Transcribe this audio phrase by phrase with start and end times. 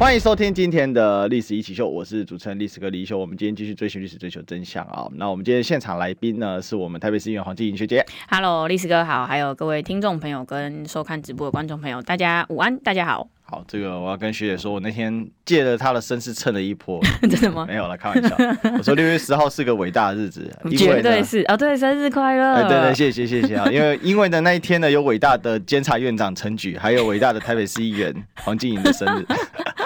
[0.00, 3.18] 欢迎收听今天的历史一起秀，我是主持人历史哥李修。
[3.18, 5.06] 我们今天继续追寻历史，追求真相啊！
[5.16, 8.02] 那我们今天现场来宾呢，是我们台北市议员黄静莹学姐。
[8.30, 13.28] Hello，历史哥好，还有各位听众朋友跟收看直播的观众朋友，大家午安，大家好。
[13.50, 17.66] 好，这个我要跟学姐说，我那天借了她的身世蹭了一波， 真的吗？
[17.66, 18.36] 没有了，开玩笑。
[18.78, 22.54] 我说六月十号是个伟大的日子， 绝对是哦，对，生日快乐！
[22.54, 29.26] 哎，对对，谢谢谢谢啊，因为因为呢那一天呢有伟大的监察院长陈菊，还有伟大的台北市议员黄静莹的生日。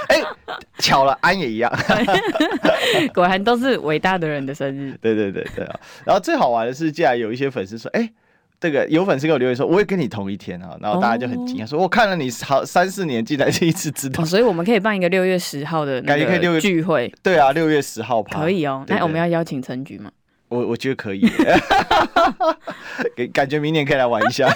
[0.09, 0.21] 哎，
[0.81, 1.73] 巧了，安也一样，
[3.15, 4.95] 果然都是伟大的人的生日。
[5.01, 5.81] 对对对对啊！
[6.05, 8.13] 然后最好玩的是，竟然有一些粉丝说，哎，
[8.65, 14.25] 这个有粉丝给我留言说，我也跟你同一天啊，然后大家就很惊讶，说我看了你好三四年，竟然是一次知道。
[14.25, 17.13] 所以我们可以办一个六月十号的感觉可以六月聚会。
[17.23, 18.83] 对啊，六月十号可以哦。
[18.89, 20.11] 那我们要邀请陈局吗？
[20.49, 21.31] 我我觉得可以，
[23.15, 24.51] 给感觉明年可以来玩一下。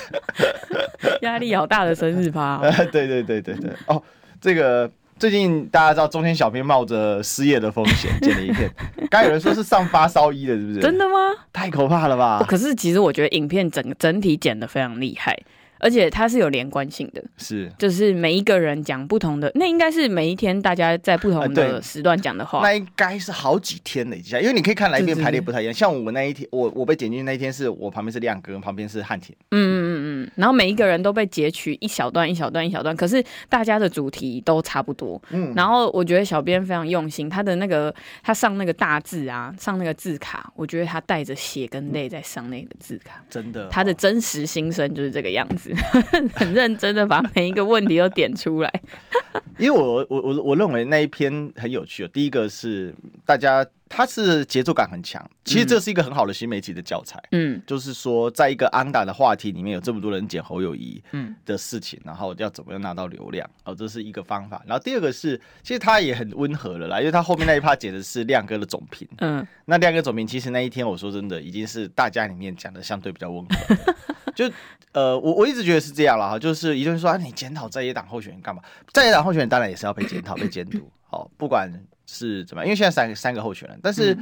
[1.21, 2.63] 压力好大的生日趴。
[2.91, 4.03] 对对对对对哦，
[4.41, 4.91] 这个。
[5.19, 8.71] 最近大家知道中天小编冒着失业的风险剪了一片，
[9.11, 10.81] 刚有人说是上发烧衣的，是不是？
[10.81, 11.15] 真的吗？
[11.53, 12.45] 太可怕了吧！
[12.49, 15.37] 可是其实我觉得影片整整体剪的非常厉害。
[15.81, 25.73] 而且它是有连贯性的，是，就是每一个人讲不同的，那应该是每一天大家在不同的时段讲的话，那应该是好几天累积下，因为你可以看来一边排列不太一样。
[25.73, 45.68] 像我那一天，我我被剪进去那一天，是我旁边是亮哥，旁边是汉田，嗯嗯嗯嗯，然后每一个人都被截取一小段一小段一小段，可是大家的主题都差不多，嗯，然后我觉得小编非常用心，他的那个他上那个大字啊，上那个字卡，我觉得他带着血跟泪在上那个字卡，真的，他的真实心声就是这个样子。
[46.53, 48.83] 认真的把每一个问题都点出来，
[49.59, 52.07] 因为我我我我认为那一篇很有趣。
[52.09, 53.67] 第一个是大家。
[53.91, 57.19] 它是节奏感很强，其实这是一个很好的新媒体的教材。
[57.31, 64.63] 嗯，就是说，在一个安打的话题里面有这么多人捡侯友谊嗯的事情，然后要怎么样拿到流量哦，这是一个方法。
[64.67, 69.09] 然后第二个是，其实他也很温和了啦，因为他后面那一趴剪的是亮哥的总评。
[69.21, 73.95] 嗯， 那亮哥总评其实那一天我说真的已经是大家里面讲的相对比较温和。
[74.35, 74.45] 就
[74.93, 78.63] 呃，我我一直觉得是这样了哈，就是一个人说啊，你检讨在野党候选人干嘛？
[78.93, 80.91] 在野党候选人当然也是要被检讨、被监督。
[81.09, 81.73] 好，不管。
[82.11, 82.67] 是怎么样？
[82.67, 84.17] 因为现在三个三个候选人，但是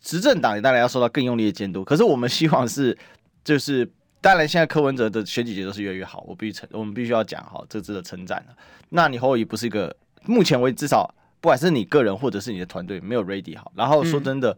[0.00, 1.84] 执政党也当然要受到更用力的监督。
[1.84, 2.96] 可是我们希望是，
[3.44, 3.86] 就是
[4.22, 8.56] 当然现在柯文哲的选举节奏是越来越好，我必须承，我们必须要讲哈，这值得称赞的。
[8.88, 13.70] 那你侯友宜不是一个目前为止至少不管是你个人或者是你的团队没有 ready 好。
[13.76, 14.56] 然后说真的，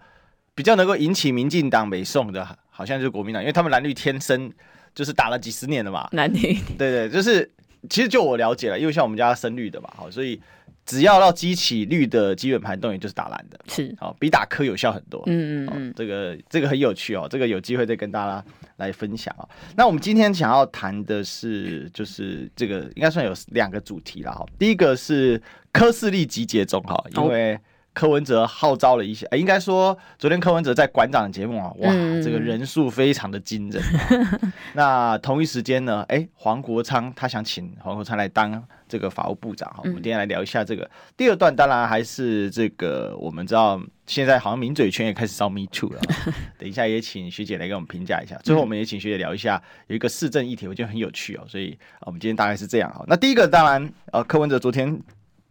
[0.55, 4.53] 比较能够引起民进党北宋的，好像就是国民党，因为他们蓝绿天生
[4.95, 6.09] 就是打了几十年了嘛。
[6.13, 7.51] 难听对对，就是
[7.91, 10.41] 其实就我了解了，因为像我们家深绿的嘛，好，所以。
[10.89, 15.23] 只要要激起绿的基本盘动，也就是打蓝的，是好比打科有效很多。
[15.27, 18.43] 嗯嗯嗯，这个这个很有趣哦，这个有机会再跟大家
[18.79, 19.47] 来分享啊。
[19.77, 24.47] 那我们今天想要谈的是，就是这个应该算有两个主题了哈。
[24.59, 25.39] 第一个是
[25.73, 27.61] 科势力集结中哈，因为。
[27.99, 34.53] 柯文哲号召了一些，欸、应该说昨天柯文哲在馆长的节目啊，哇，嗯、这个人数非常的惊人，啊。
[34.75, 40.85] 那同一时间呢，哎、欸，黄国昌他想请黄国昌来当这个法务部长哈，我们今天来聊一下这个。
[40.85, 46.01] 嗯、第二段当然还是这个，我们知道现在好像名嘴圈也开始烧 Me Too 了。
[46.57, 48.39] 等一下也请学姐来给我们评价一下。
[48.45, 51.43] 最后我们也请学姐聊一下有一个市政议题，我觉得很有趣哦。
[51.49, 53.05] 所以我们今天大概是这样哈。
[53.09, 55.03] 那第一个当然，呃，柯文哲昨天。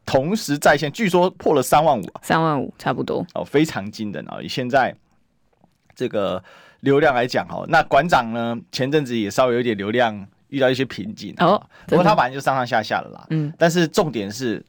[0.08, 4.40] 同时在线，据说破了三万五，三万五差不多哦，非常惊人啊！
[4.42, 4.96] 以现在
[5.94, 6.44] 这个
[6.80, 14.66] 流量来讲，哈，那馆长呢，前阵子也稍微有点流量遇到一些瓶颈哦，不过他反正就上上下下了啦，嗯，但是重点是。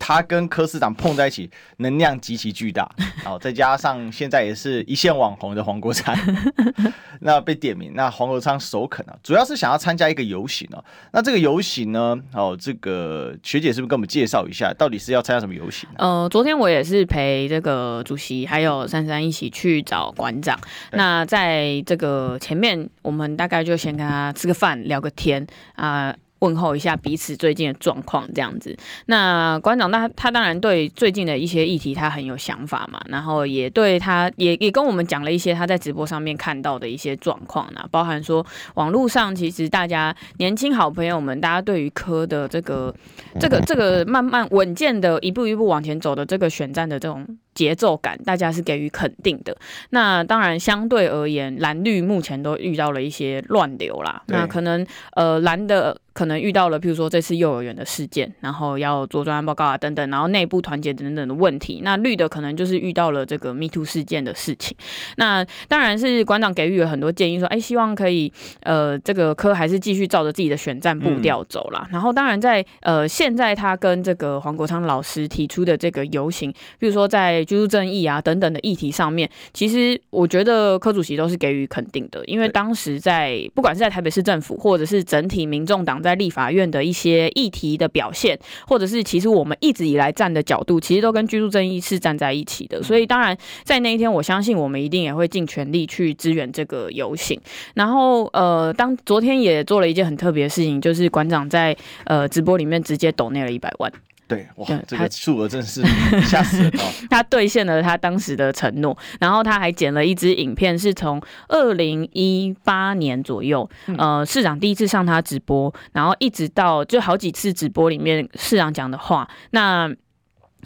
[0.00, 2.90] 他跟柯市长碰在一起，能量极其巨大。
[3.22, 6.16] 好， 再加上现在也是一线网红的黄国昌，
[7.20, 10.82] 那被点名，那黄国昌首肯啊，主要是想要参加一个游行哦。
[11.12, 15.88] 那这个游行呢，哦，这个学姐是不是跟我们介绍一下，到底是要参加什么游行？
[15.98, 20.58] 呃，昨天我也是陪这个主席还有珊珊一起去找馆长。
[20.92, 26.08] 那在这个前面，我们大概就先跟他吃个饭，聊个天啊。
[26.08, 28.76] 呃问候一下彼此最近的状况，这样子。
[29.06, 38.44] 那馆长，那他，他当然对最近的一些议题他很有想法嘛，然后也对他也也跟我们讲了一些他在直播上面看到的一些状况呢，包含说
[38.74, 42.94] 网络上其实大家年轻好朋友们，大家对于科的这个
[43.38, 47.26] 这个这个慢慢稳健的一步一步往前走的这个选战的这种。
[47.52, 49.54] 节奏感，大家是给予肯定的。
[49.90, 54.22] 那当然，相对而言，蓝绿目前都遇到了一些乱流啦。
[54.28, 61.80] 那可能，呃，蓝的可能遇到了，譬如说这次幼儿园的事件，然后要做专案报告啊等等，然后内部团结等等的问题。
[61.82, 64.76] 那绿的可能就是遇到了这个 Me Too 事件的事情。
[65.16, 68.30] 那当然是馆长给予了很多建议，说，哎，希望可以，
[68.64, 71.88] 呃，这个科还是继续照着自己的选战步调走啦。
[71.90, 92.82] 然后当然在呃现在他跟这个黄国昌老师提出的这个游行，比如说在居住正义啊等等的议题上面，其实我觉得柯主席都是给予肯定的，因为当时在不管是在台北市政府或者是整体民众党在立法院的一些议题的表现，或者是其实我们一直以来站的角度，其实都跟居住正义是站在一起的。
[92.82, 97.40] 所以当然在那一天，我相信我们一定也会尽全力去支援这个游行。
[97.74, 103.92] 然后呃，当昨天也做了一件很特别的事情，就是馆长在呃直播里面直接抖内了一百万。
[104.30, 105.82] 对，哇，这个数额真是
[106.22, 106.72] 吓死人！
[107.10, 113.68] 他兑现了他当时的承诺，然后他还剪了一支影片，是从二零一八年左右，
[113.98, 119.92] 呃，市长第一次上他直播，然后一直到就好几次直播里面市长讲的话，那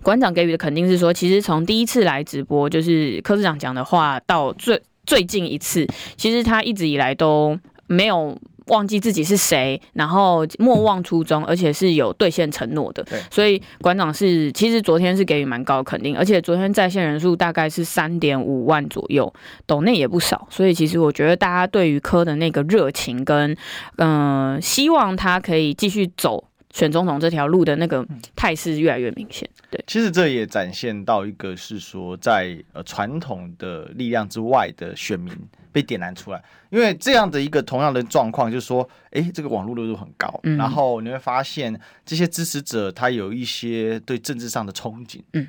[0.02, 5.86] 馆长给予的肯定是说，其实从第一次来直播，就是柯市长讲的话，到最最近一次，
[6.18, 8.38] 其实他一直以来都没有。
[8.66, 13.02] 忘记自己是谁，然后莫忘初衷，而且是有兑现承诺的。
[13.04, 19.32] 对所以馆长是其实昨天是给予蛮高的肯定，而且昨天在线人数大概是三点五万左右，
[19.66, 20.46] 抖内也不少。
[20.50, 23.56] 所以其实我觉得大家对于科的那个热情跟
[23.96, 29.48] 嗯、呃，希望他可以继续走选总统这条路的那个态势越来越明显。
[29.70, 35.32] 对，其实这也展现到一个是说在呃传统的力量之外的选民。
[35.74, 36.40] 被点燃出来，
[36.70, 45.48] 因为这样的一个同样的状况，就是说，哎，这个网络热度很高，嗯、然后你会发现这些支持者他有一些对政治上的憧憬，嗯。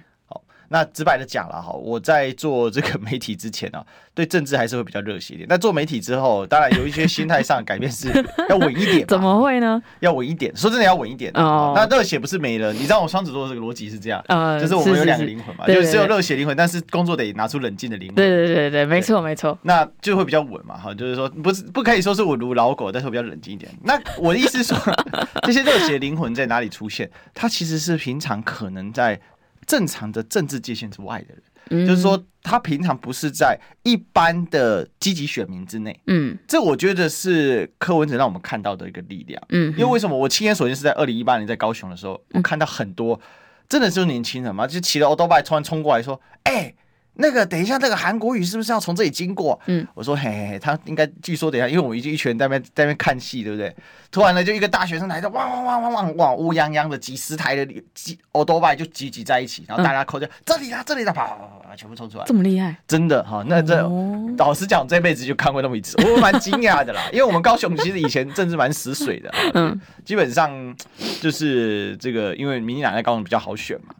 [0.75, 5.47] 那直白的讲了哈，我在做这个 媒体之前呢、啊，对政治还是会比较热血一点。
[5.47, 8.11] 那做媒体之后，当然有一些心态上的改变是
[8.49, 9.07] 要稳一点。
[9.07, 9.81] 怎么会呢？
[10.01, 11.31] 要稳一点，说真的要稳一点。
[11.35, 11.71] 哦。
[11.73, 18.15] 那热血不是没了，你知道我双子座的这个逻辑是这样，呃，就是我们有两个灵魂嘛，是是是就是只有热血灵魂，但是工作得拿出冷静的灵魂。
[18.15, 19.57] 对对对对，没错没错。
[19.61, 23.71] 那就会比较稳嘛哈，就是说不是不可以说是稳如老狗，但是我比较冷静一点。
[23.81, 24.77] 那我的意思是说，
[25.47, 27.09] 这些热血灵魂在哪里出现？
[27.33, 29.17] 它其实是平常可能在。
[29.65, 35.99] 正常的政治界限之外的人，嗯、就是说他平常不是在一般的积极选民之内。
[36.07, 39.41] 嗯，这我觉得是柯文哲让我们看到的一个力量。
[39.49, 43.19] 嗯，因为为什么我亲眼所见是在二零一八年在高雄的时候，我看到很多
[43.67, 46.75] 真的是年轻人嘛，就骑着欧多拜突然冲过来说：“哎、欸。”
[47.17, 49.57] 那个，等一下，那个韩国语是不是要从这里经过？
[49.67, 53.73] 嗯，我说嘿嘿嘿，他应该据说等一下，因为我们已经一群人在那边在那边看戏，对不对？
[54.11, 63.43] 突然呢，就一个大学生来着，哇哇哇哇哇哇，乌泱泱的几十台的几欧多拜就挤挤在一起，然后大家口叫、嗯、这里啦，这里啦，啪啪啪啪，全部冲出来，这么厉害，真的哈。
[63.47, 67.01] 那这、哦、老实讲，这辈子就看过那么一次，我蛮惊讶的啦。
[67.13, 70.75] 因为我们高雄其实以前政治蛮死水的，嗯，基本上
[71.21, 73.95] 就是这个，因为民进党在高雄比较好选嘛。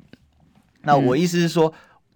[0.82, 1.74] 那我意思是说。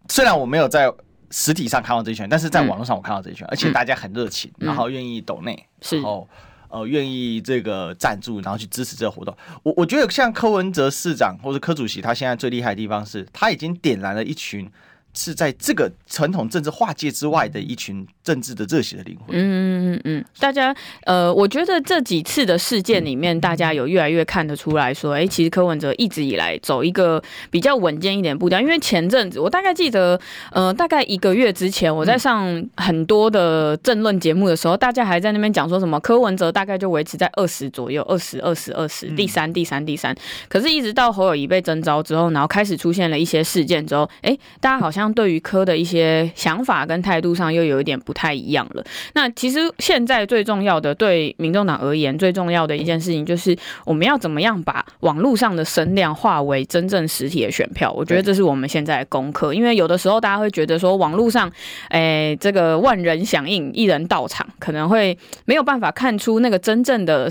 [0.10, 0.92] 嗯虽然我没有在
[1.32, 6.28] 实体上看到这一圈，但是在网络上我看到这一圈，嗯、而且大家很热情，嗯、然后愿意抖内，是然后
[6.70, 9.36] 呃愿意这个赞助，然后去支持这个活动。
[9.64, 14.70] 我我觉得像柯文哲市长或者柯主席，他现在最厉害的地方是他已经点燃了一群。
[15.14, 19.28] 是在这个传统政治划界之外的一群政治的热血的灵魂。
[19.32, 20.74] 嗯嗯嗯嗯，大家
[21.06, 28.62] 呃，我觉得这几次的事件里面，大家有越来越看得出来说，哎、欸，其实柯文哲一直以来走一个比较稳健一点步调。
[28.62, 30.20] 因为前阵子我大概记得，
[30.52, 40.16] 呃，大概一个月之前，我在上很多的政论节目的时候，大家还在那边讲说什么柯文哲大概就维持在二十左右，二十二十二十，第三第三第三。
[40.48, 44.99] 可是，一直到侯友谊被征召之后，然后开始出现了一些事件之后，哎、欸，大家好像。
[45.14, 48.84] 对于科的一些想法跟态度上又有一点不太一样了。
[49.14, 57.92] 那其实现在最重要的，对民众党而言，最重要的一件事情就是我们要怎么样把网络上的声量化为真正实体的选票。
[57.92, 59.54] 我觉得这是我们现在的功课。
[59.54, 61.52] 因为有的时候大家会觉得说网络上，
[61.90, 65.16] 哎，这个万人响应，一人到场，可能会
[65.46, 67.30] 没有办法看出那个真正的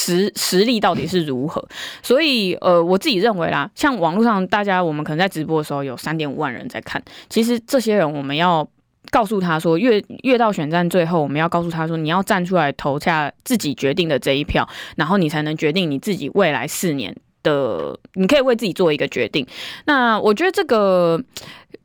[0.00, 1.62] 实实力到底是如何。
[2.02, 7.02] 所以，呃，我自己认为啦，像网络上大家，我们可能在直播的时候有三点五万人在看。
[7.28, 8.66] 其实这些人，我们要
[9.10, 14.66] 告诉他说，越越到选战最后，我们要告诉他说，你要站出来投下自己决定的这一票，
[14.96, 19.46] 然后你才能决定你自己未来四年的，你可以为自己做一个决定。
[19.84, 21.22] 那我觉得这个。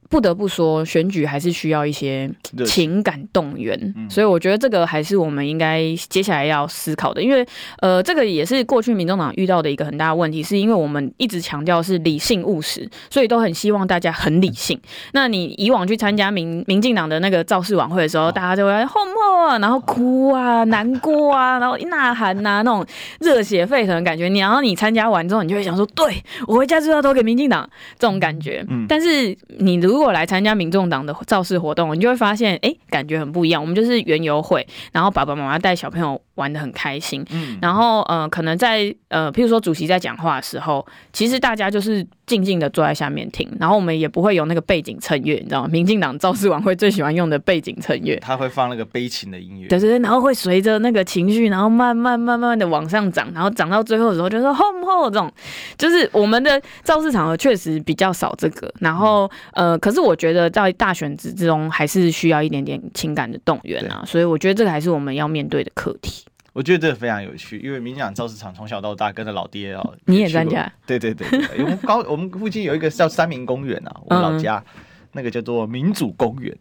[0.10, 2.30] 不得不说，选举还是需要一些
[2.66, 7.22] 情感动员，嗯、所以我觉得这个还是我们应该接下来要思考的。
[7.22, 7.46] 因为，
[7.80, 14.80] 呃，这个也是过去民众党遇到的一个很大的问题，是因为我们一直强调是理性务实，所以都很希望大家很理性。
[15.14, 22.86] 那你以往去参加民民进党的那个造势晚会的时候，哦、大家就会吼吼哦，然后哭啊，难过啊，然后呐喊呐，那种
[23.20, 24.30] 热血沸腾的感觉。
[24.30, 28.64] 你然后你参加完之后，你就会想说，对，我回家就要投给民进党这种感觉。
[28.70, 33.62] 嗯，但是你如如果来参加民众党的造势活动，你就会发现，哎，感觉很不一样。
[33.62, 37.26] 我们就是园游会，然后爸爸妈妈带小朋友玩的很开心。
[37.32, 45.70] 嗯，然后呃，可能在呃，譬如说主席在讲话的时候，其实大家就是静静的坐在下面听，然后我们也不会有那个背景衬乐，你知道吗？
[45.72, 55.32] 民进党造势晚会最喜欢用的背景衬乐，他会放那个悲情的音乐，对对对，然后会随着那个情绪，然后慢慢慢慢的往上涨，然后涨到最后的时候就说 home home 这种，
[55.78, 66.25] 就是我们的造势场合确实比较少这个，然后呃，可是我觉得在大选之中还是需要一点点情感的动员啊，所以我觉得这个还是我们要面对的课题。
[66.56, 70.72] 我觉得这个非常有趣，因为民进党造势场从小到大跟着老爹哦，你也参加？
[70.88, 74.82] 对对对，对，我们高我们附近有一个叫三民公园啊，我老家、嗯、
[75.12, 76.58] 那个叫做民主公园，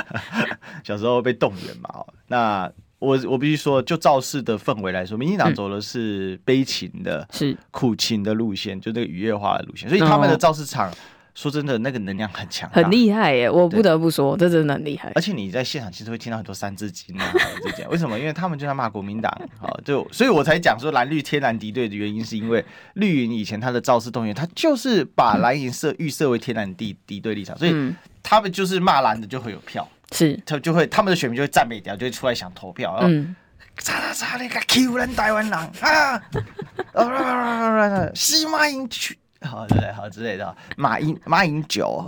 [0.84, 2.04] 小时候被动员嘛。
[2.26, 10.92] 那我我必须说，就造势的氛围来说，民进党走的是悲情的、是、嗯、苦情的路线，就那个愉悦化的路线，所以他们的造势场。
[11.34, 13.48] 说真的，那个能量很强，很厉害耶！
[13.48, 15.10] 我不得不说，这真的很厉害。
[15.14, 17.32] 而且你在现场其实会听到很多三字经啊，
[17.64, 18.18] 这些为什么？
[18.18, 22.62] 因为他们就在骂国民党， 好，就所以我才讲说蓝绿天然敌对的原因，是因为
[22.94, 33.34] 绿营以前他的造势动员，他就是把蓝营设预设为天然敌敌对立场，所以他们就是骂蓝的就会有票，是他就会他们的选民就会赞美掉，就会出来想投票，嗯，
[33.78, 36.22] 查查查那个 Q 人台湾人啊，
[38.14, 39.16] 西马英去。
[39.42, 42.04] 好对，好之类的，马英马英九，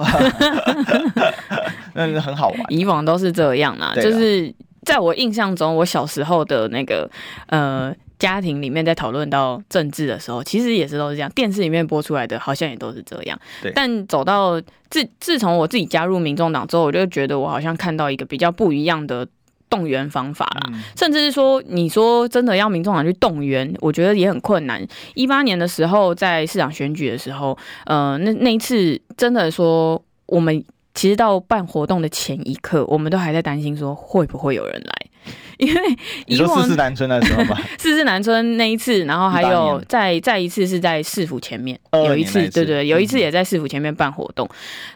[1.95, 2.61] 那很好玩。
[2.69, 7.11] 以往都是这样啦，就是在我印象中，我小时候的那个
[7.47, 11.31] 呃家庭里面，在讨论到政治的时候，其实也是都是这样。
[11.33, 13.39] 电视里面播出来的，好像也都是这样。
[13.63, 13.73] 对。
[13.75, 14.61] 但走到
[14.91, 19.27] 自自从我自己加入民众党之后，我就觉得我好像看到一个比较不一样的。
[19.75, 20.45] 动员方法。
[20.45, 24.81] 啦，甚至是说，你说真的要民众党去动员，我觉得也很困难。
[25.15, 30.65] 一八年的时候，在市长选举的时候，呃，那那一次真的说，我们
[30.95, 34.95] 其实到办活动的前一刻，我们都还在担心说会不会有人来，
[35.59, 35.81] 因为
[36.27, 44.49] 你说四四南村的时候吧， 四四南村那一次，然后还有再再一次是在市府前面，有一次，对对，有一次也在市府前面办活动，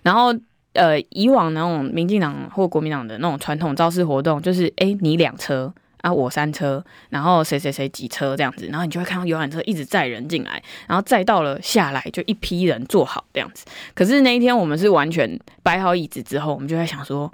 [0.02, 0.32] 然后。
[0.74, 5.72] 呃，以往那种民进党或国民党的那种传统造势活动，就是哎，你两车。
[6.08, 13.66] 啊，我三车，然后谁谁谁几车这样子，然后你就会看到游览车一直载人进来，然后载到了下来就一批人坐好这样子。
[13.94, 17.30] 可是那一天我们是完全摆好椅子之后，我们就在想说，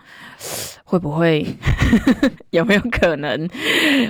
[0.82, 1.46] 会不会
[2.50, 3.48] 有没有可能，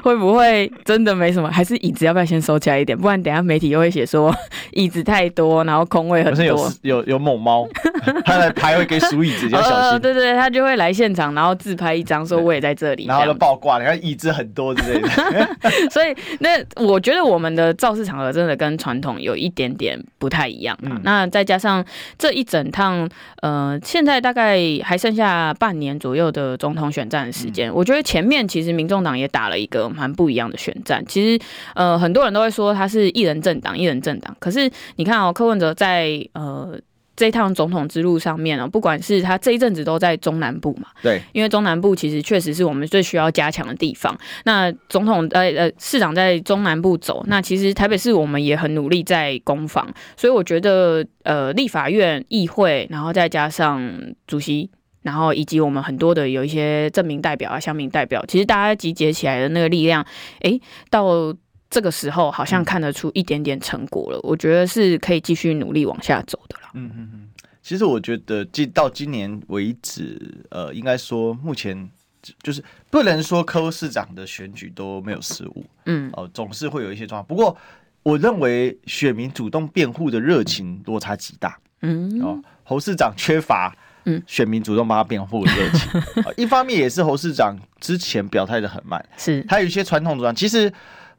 [0.02, 1.50] 会不会真的没什么？
[1.50, 2.96] 还是椅子要不要先收起来一点？
[2.96, 4.34] 不然等下媒体又会写说
[4.72, 6.42] 椅子太多，然后空位很多。
[6.44, 7.68] 有有有猛猫，
[8.24, 9.76] 他来拍会给数椅子，要小心。
[9.90, 14.53] 呃、对，对对，他就会来现场，然后自拍一张，说我也在这里，然后就爆挂，你看椅子很。
[14.54, 15.08] 很多之类的，
[15.90, 20.94] 所以那我觉得我们的造势场合真的跟传统有一点点不太一样啊。
[20.94, 21.84] 嗯、那再加上
[22.16, 23.08] 这一整趟，
[23.42, 31.04] 呃，现在大概还剩下半年左右的总统选战的时间，嗯、我觉得前面其实民众党也打了一个蛮不一样的选战。
[31.08, 31.44] 其实，
[31.74, 34.36] 呃，很多人都会说他是一人政党，一人政党。
[34.38, 36.78] 可是你看哦，柯文哲在呃。
[37.16, 44.16] 这趟总统之路上面哦，不管是他这一阵子都在中南部嘛，对，因为中南部其实确实是我们最需要加强的地方。
[44.44, 53.88] 那总统呃呃市长在中南部走，那其实台北市我们也很努力在攻防，所以我觉得呃立法院、议会，然后再加上
[54.26, 54.68] 主席，
[55.02, 60.04] 然后以及我们很多的有一些镇民代表啊、乡民代表，其实大家集结起来的那个力量，
[60.40, 61.34] 诶，到。
[61.74, 66.68] 这个时候好像看得出一点点成果了，嗯、我觉得是可以继续努力往下走的了。
[66.74, 67.28] 嗯嗯嗯，
[67.64, 70.16] 其实我觉得，即到今年为止，
[70.50, 71.90] 呃，应该说目前
[72.44, 77.26] 就是不能说柯市长的选举都没有失误，嗯，哦、呃，总是会有一些状况。
[77.26, 77.56] 不过，
[78.04, 86.00] 我认为选民主动辩护的热情落差极大，嗯，哦，侯市长缺乏，嗯，选民主动帮他辩护的热情。
[86.14, 90.72] 嗯、 一方面也是侯市长之前表态的很慢，是，他有一些传统主张，其实。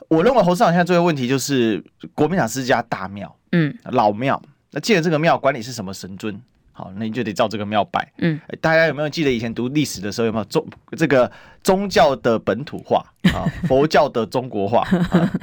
[0.09, 1.83] 我认为侯市长现在最后问题就是
[2.13, 4.41] 国民党是家大庙，嗯，老庙。
[4.71, 6.41] 那建了这个庙管理是什么神尊，
[6.73, 8.39] 好，那你就得照这个庙拜，嗯。
[8.59, 10.65] 大家有没有记得以前读历史的时候有没有宗
[10.97, 11.31] 这个
[11.63, 14.85] 宗教的本土化啊， 佛教的中国化？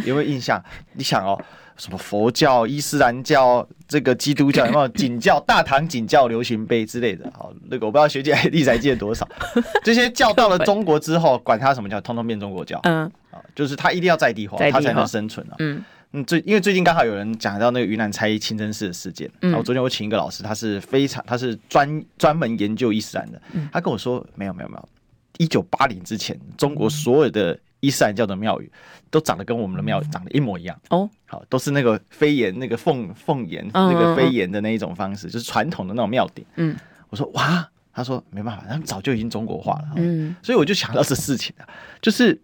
[0.05, 0.63] 有没有印象？
[0.93, 1.43] 你想哦，
[1.77, 5.41] 什么佛教、伊斯兰教、这个基督教有没有景教？
[5.41, 7.31] 大唐景教流行碑之类的？
[7.37, 9.29] 好，那个我不知道学姐历史还记得多少？
[9.85, 12.81] 这些教到了中国之后，管它什么教，通通变中国教。
[12.85, 13.11] 嗯。
[13.55, 15.55] 就是他一定要在地化，他才能生存啊。
[15.59, 24.89] 嗯嗯，最因为最近刚好有人讲到那个云南拆清真寺的事件，然后昨天我请一个老师，他是非常他是专专门研究伊斯兰的，他跟我说没有没有没有，
[25.37, 28.73] 一九八零之前，中国所有的伊斯兰教的庙宇
[29.11, 31.11] 都长得跟我们的庙宇长得一模一样哦。
[31.27, 36.45] 好，都是那个飞檐，那个凤凤檐，那个飞檐的那一种方式，就是传统的那种庙顶。
[36.57, 36.77] 嗯，
[37.11, 39.89] 我说哇，他说没办法，他们早就已经中国化了。
[39.97, 41.69] 嗯，所以我就想到这事情啊，
[42.01, 42.41] 就是。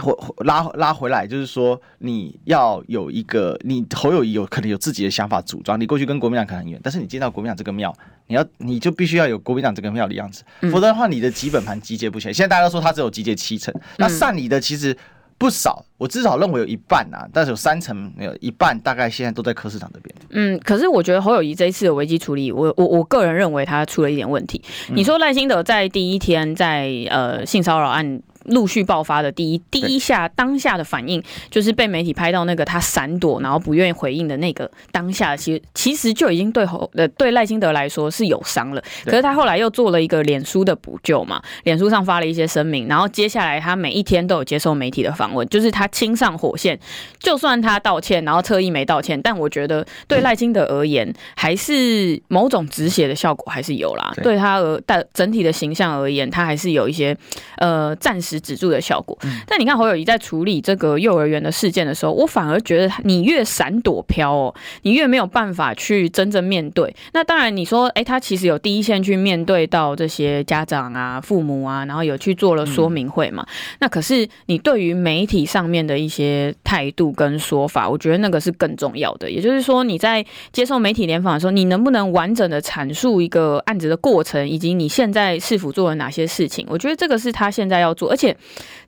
[0.00, 5.78] 回拉拉回来，就是说你要有一个，你侯友谊有可能有自己的想法组装。
[5.80, 7.94] 你过去跟国民党可能很远，但是你进到国民党这个庙，
[8.26, 10.42] 你要你就必须要有国民党这个庙的样子，
[10.72, 12.32] 否则的话，你的基本盘集结不起来。
[12.32, 14.96] 现在大家都说他只有集结七成，那善你的其实
[15.38, 20.14] 不少，我至少认为有一半啊，但是有三成没有一半，大概现在都在柯市长这边。
[20.30, 24.62] 嗯，可是我觉得侯友宜这一次的危机处理，我我我个人认为他出了一点问题。
[24.88, 28.20] 你说赖清德在第一天在呃性骚扰案。
[28.50, 38.82] 陆续爆发的第一第一下当下的反应，就是被媒体拍到那个他闪躲，然后不愿意回应的那个当下，其实其实就已经对侯呃对赖清德来说是有伤了。
[39.04, 46.76] 可是他后来又做了一个脸书的补救嘛，脸书上发了一些声明，然后接下来他每一天都有接受媒体的访问，就是他亲上火线。
[47.20, 54.12] 就算他道歉，然后特意没道歉，但我觉得对赖清德而言，还是某种止血的效果还是有啦。
[54.22, 57.16] 对他而但整体的形象而言，他还是有一些
[57.58, 58.39] 呃暂时。
[58.40, 59.16] 止住的效果，
[59.46, 66.94] 但你看侯友谊在处理这个幼儿园的事件的时候，我反而觉得你越闪躲飘哦，你越没有办法去真正面对。
[67.12, 73.46] 那当然，你说，哎，他其实有第一线去面对到这些家长啊、父母啊，然后有去做了说明会嘛。
[73.80, 79.30] 那可是你对于媒体上面的一些态度跟说法，我觉得那个是更重要的。
[79.30, 86.64] 也就是说，你在接受媒体联访的时候，你能不能完整的阐述一个案子的过程，以及你现在是否做了哪些事情？
[86.68, 88.19] 我觉得这个是他现在要做，而且。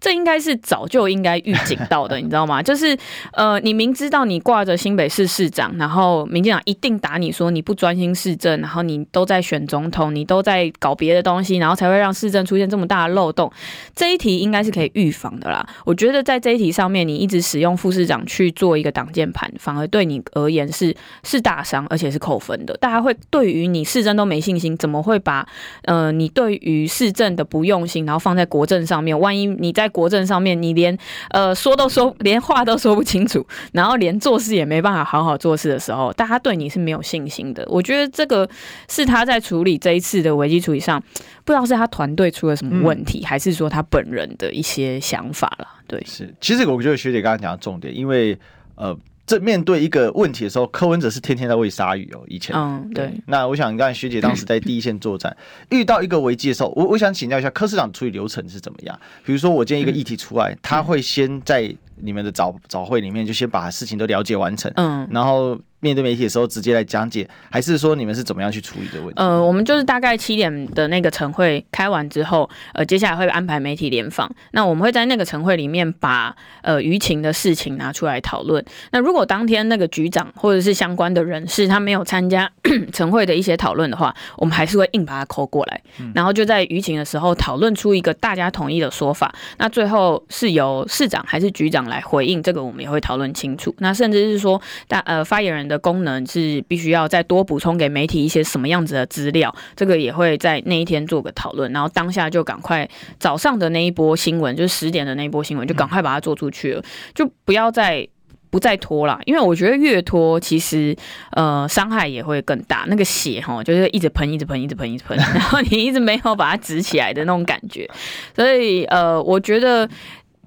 [0.01, 2.61] 这应该是早就应该预警到的， 你知道吗？
[2.61, 2.99] 就是
[3.33, 13.49] 呃，你明知道你挂着新北市市长，然后民进党一定打你说你不专心市政，然后你都在选总统，你都在搞别的东西，然后才会让市政出现这么大的漏洞。
[13.95, 15.65] 这一题应该是可以预防的啦。
[15.85, 22.77] 我觉得在这一题上面，你一直使用副市长去做一个挡箭盘，反而对你而言是是大伤，而且是扣分的。
[22.79, 25.47] 大家会对于你市政都没信心，怎么会把
[25.85, 29.13] 呃你对于市政的不用心，然后放在国政上面？
[29.23, 30.97] 万一你在国政上面，你连
[31.31, 37.65] 呃说都说，连话都说不清楚，然后连做事也没办法好好做事的时候，大家对你是没有信心的。
[37.69, 38.49] 我觉得这个
[38.89, 41.03] 是他在处理这一次的危机处理上，
[41.45, 45.67] 不知道是他团队出了什么问题，嗯、还是说他本人的一些想法了。
[45.87, 48.37] 对，是，其实我觉得学姐刚刚讲的重点，因为
[48.75, 48.97] 呃。
[49.25, 52.23] 这面对一个问题的时候，柯文哲是天天在喂鲨鱼哦。
[52.27, 53.13] 以前，嗯，对。
[53.27, 55.35] 那我想，刚才学姐当时在第一线作战，
[55.71, 58.99] 遇到一个危机的时候，我我想请教一下柯市长处理流程是怎么样？
[59.25, 65.59] 比如说，我今天一个议题出来，他会先在你们的早早会里面就先把事情都了解完成，嗯，然后。
[65.85, 69.21] 面对媒体的时候直接来讲解，还是说你们是怎么样去处理这个问题？
[69.21, 74.33] 呃，我们就是大概七点的那个晨会开完之后，呃，接下来会安排媒体联访。
[74.53, 78.65] 那我们会在那个晨会里面把呃舆情的事情拿出来讨论。
[78.93, 82.49] 那如果当天那个局长或者是相关的人士他没有参加
[82.95, 85.83] 晨会的一些讨论的话，我们还是会硬把他抠过来，
[86.15, 89.35] 然后就在舆情的时候讨论出一个大家统一的说法。
[89.59, 93.75] 那最后是由市长还是局长来回应这个，我们也会讨论清楚。
[93.79, 106.83] 那甚至是说大呃发言人的功能是必须要再多补充给媒体一些什么样子的资料，这个也会在那一天做个讨论，然后当下就赶快早上的那一波新闻，就是十点的那一波新闻，就赶快把它做出去了，
[107.15, 108.09] 就不要再
[108.51, 110.95] 不再拖了，因为我觉得越拖其实
[111.31, 117.89] 呃伤害也会更大，那个血哈就是一直喷一直喷一直喷一直喷， 然后你一直没有把它止起来的那种感觉，
[118.37, 119.89] 所以呃我觉得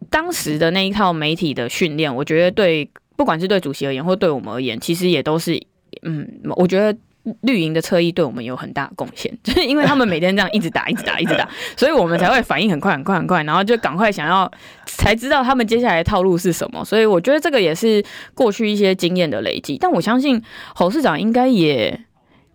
[0.10, 2.90] 当时的那一套媒体的训练，我觉得对。
[3.18, 5.58] 不管是对主席而言，或对我们而言，其实也都是，
[6.02, 6.94] 嗯，我觉得
[7.44, 14.52] 绿营的侧翼对我们有很大贡献， 就是因为他们每天这样一直打、一直打、一直打，所以我们才会反应很快、很快、很快，然后就赶快想要
[14.86, 16.84] 才知道他们接下来套路是什么。
[16.84, 20.44] 所以我觉得这个也是过去一些经验的累积，但我相信
[20.76, 21.98] 侯市长应该也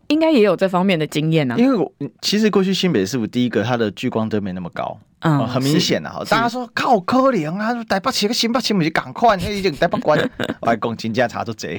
[0.09, 1.57] 应该也有这方面的经验啊。
[1.57, 4.99] 因为我其实过去新北市府第一个，他的聚光灯没那么高。
[5.21, 10.19] 嗯，很明显的哈，大家说靠可怜啊，台北市个新北市不是赶快，那已经台北关，
[10.61, 11.79] 我 还讲金价查都贼。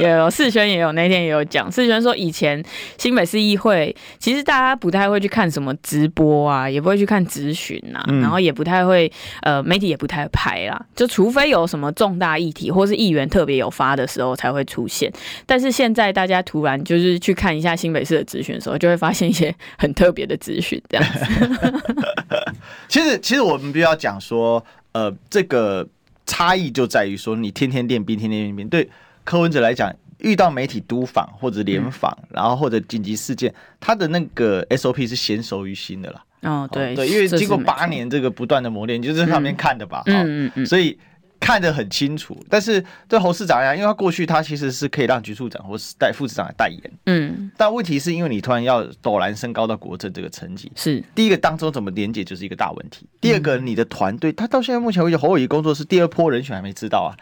[0.00, 2.62] 有世轩也有那天也有讲，世轩说以前
[2.96, 9.10] 新北市议会其实大家不太会去看什么直播啊，也不会去看质询呐，然后也不太会
[9.42, 15.12] 呃媒体也不太拍啦，就除非有什么重大议题或是议员特别有发的时候才会出现。
[15.44, 21.63] 但是现在大家突然就是去看一下新北市的咨询的时候，就会发现一些很特别的咨询这样子。
[22.88, 25.86] 其实，其实我们必须要讲说，呃，这个
[26.26, 28.68] 差异就在于说，你天天练兵，天天练兵。
[28.68, 28.88] 对
[29.24, 36.24] 柯文哲来讲，遇到媒体督访或者联访，嗯、然后或者紧急事件，他的那个 SOP 是娴熟于心的啦。
[36.42, 40.98] 哦，对对，因为经过八年这个不断的磨练，就是在旁边看的吧，嗯嗯嗯，所以。
[41.44, 51.04] 看得很清楚，但是对侯市长来讲，因为他过去他其实是可以让局处长或是代副市长来代言，嗯，但问题是因为你突然要陡然升高到国政这个层级，是。
[51.14, 53.06] 第一个当中怎么连接就是一个大问题。
[53.20, 57.12] 第二个，你的团队他到现在目前为止侯友谊工作是第二波人选还没知道啊，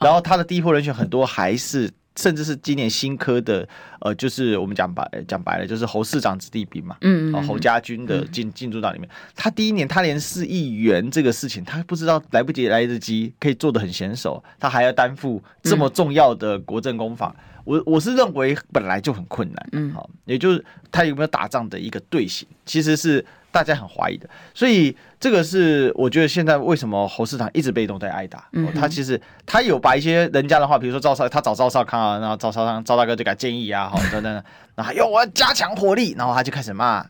[0.00, 1.90] 然后他的第一波人选很多还是。
[2.16, 3.66] 甚至是今年新科的，
[4.00, 23.24] 呃，就是我们讲白讲白了，就是侯市长子弟兵嘛，嗯，嗯，侯家军的进进驻到里面，他第一年他连市议员这个事情，他不知道来不及来得及可以做的很娴熟，他还要担负这么重要的国政公法，我我是认为本来就很困难，嗯，好，也就是他有没有打仗的一个队形，其实是。
[23.52, 28.48] 大家很怀疑的，所以这个是我觉得现在为什么侯市长一直被动在挨打。
[28.52, 37.06] 嗯、他其实他有把一些人家的话，比如说赵少，他找赵少康啊，然后赵少康赵大哥就给他建议啊，好 等等，然后哟我要加强火力，然后他就开始骂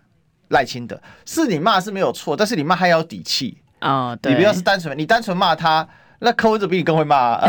[0.48, 3.59] 赖清德，是你骂是没有错，但是你骂还要有底气。
[3.78, 5.88] 啊、哦，对，你不要是单纯你单纯骂他。
[6.22, 7.40] 那柯文哲比你更会骂、啊，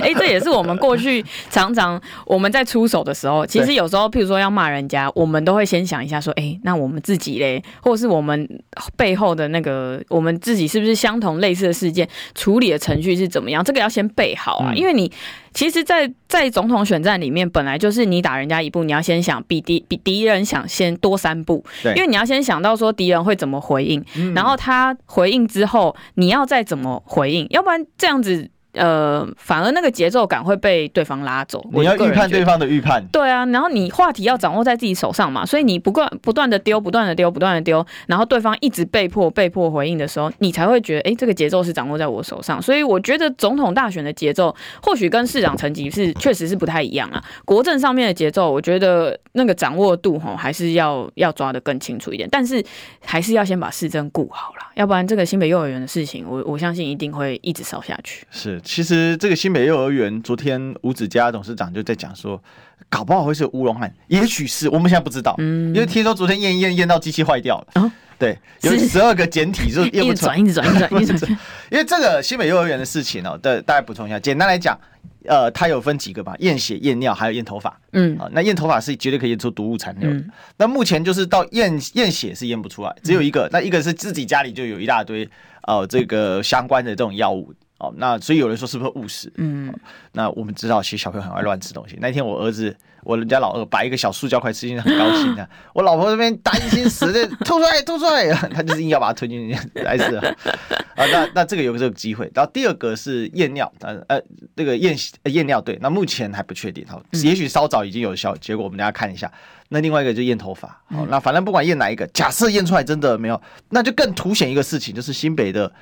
[0.00, 8.48] 哎、欸，这也是我们过去常常我们在出手的时候，其实有时候，譬如说要骂人家，我们都会先想一下，说，哎、欸，那我们自己嘞，或者是我们
[8.96, 13.64] 背后的那个，我们自己是不是相同类似的事件处理的程序是怎么样？
[13.64, 15.10] 这个要先备好啊，因为你。
[15.52, 28.50] 其实在，在在总统选战里面，本来就是你打人家一步，你要先想比敌比敌人想先多三步，对，因为你要先想到说敌人会怎么回应，嗯，然后他回应之后，你要再怎么回应，要不然这样子。
[28.74, 31.62] 呃，反而那个节奏感会被对方拉走。
[31.72, 33.04] 你要预判对方的预判。
[33.12, 42.62] 对啊，然后你话题要掌握在自己手上嘛，所以你不断不断的丢，不断的丢，不断的丢，然后对方一直被迫被迫回应的时候，你才会觉得，哎、欸，这个节奏是掌握在我手上。
[42.62, 47.22] 所以我觉得总统大选的节奏或许跟市长层级是确实是不太一样啊。
[47.44, 52.64] 国政上面的节奏，我觉得那个掌握度吼还是要要抓的更清楚一点，但是
[53.04, 58.26] 还是要先把市政顾好了，要不然这个新北幼儿园的事情，我我相信一定会一直烧下去。
[58.30, 58.61] 是。
[58.62, 62.42] 其实这个新北幼儿园，昨天吴子嘉董事长就在讲说，
[62.88, 71.30] 搞不好会是乌龙案，也许是我们现在不知道，嗯，因为听说昨天验验验到机器坏掉了，哦，对，有十二个简体就验不出来，一直转，一直转，一直转，
[71.70, 74.78] 因为这个新北幼儿园的事情哦，对，大家补充一下，简单来讲，
[75.24, 85.28] 呃，它有分几个吧，验血、验尿，还有验头发，嗯，啊，那验头发是绝对可以验出毒物残留的，嗯，那目前就是到验验血是验不出来，只有一个，那一个是自己家里就有一大堆，
[85.62, 87.52] 呃，这个相关的这种药物。
[87.82, 89.30] 哦，那所以有人说是不是误食？
[89.38, 89.74] 嗯，
[90.12, 91.98] 那我们知道，其实小朋友很爱乱吃东西。
[92.00, 95.48] 那天我儿子，我人家老二把一个小塑胶块吃进去，很高兴的。
[95.74, 100.14] 我老婆这边担心死的，吐出来，吐出来， 他就是硬要把它吞进去来吃。
[100.16, 102.30] 啊，那那这个有这个机会。
[102.32, 104.22] 然后第二个是验尿，呃呃，
[104.54, 106.86] 这个验验尿对，那目前还不确定。
[106.86, 109.28] 好，也许稍早已经有效，结果我们大家看一下。
[109.70, 110.68] 那另外一个就验头发。
[110.86, 115.72] 好，那反正不管验哪一个，假设验出来真的没有，那就更凸显一个事情，就是新北的。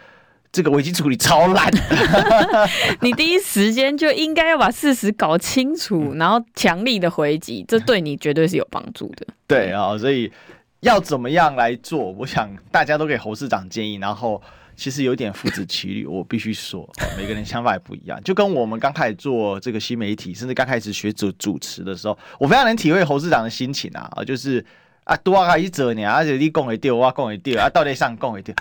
[0.52, 1.70] 这个危机处理超烂，
[3.02, 9.26] 你第一时间就应该要把事实搞清楚，然后强力的回击，这对你绝对是有帮助的。
[9.46, 10.32] 对啊，所以
[10.80, 12.10] 要怎么样来做？
[12.12, 14.42] 我想大家都给侯市长建议，然后
[14.74, 18.20] 其实有点父子骑驴，我必须说， 每个人想法也不一样。
[18.24, 24.64] 就跟我们刚开始做这个新媒体，甚至刚开始学主主持的时候，我非常能体会侯市长的心情啊，就是
[25.04, 28.52] 啊多啊一折你，而且你讲会对，我讲会对啊，到底上讲会对。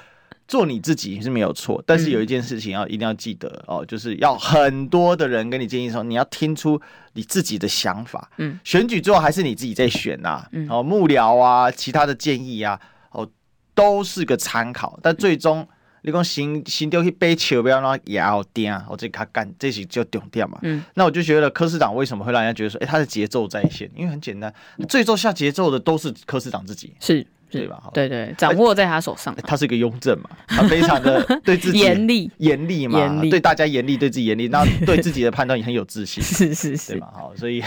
[0.50, 6.82] 做你自己是没有错，但是有一件事情要一定要记得哦，就是要很多的人跟你建议说，你要听出
[7.14, 8.32] 你自己的想法。
[8.38, 10.44] 嗯，选举最后还是你自己在选呐。
[10.52, 12.82] 嗯，哦，幕僚啊，其他的建议啊，
[13.12, 13.30] 哦，
[13.76, 15.68] 都是个参考，但最终
[16.02, 20.58] 你讲行行丢去背球，不要让也要掂啊，我这他干这些就重点嘛。
[20.64, 23.88] 嗯，那我就觉得柯市长为什么会让人家觉得说，哎，他的节奏在线？
[23.96, 24.52] 因为很简单，
[24.88, 26.96] 最终下节奏的都是柯市长自己。
[27.00, 27.24] 是。
[27.50, 27.82] 对吧？
[27.94, 29.36] 对对，掌握在他手上。
[29.44, 37.12] 他是一个雍正嘛，他非常的 对自己严厉，严厉嘛，严厉对大家严厉，对自己严厉，那 对自己的判断也很有自信，是是是， 对吧？
[37.14, 37.64] 好，所以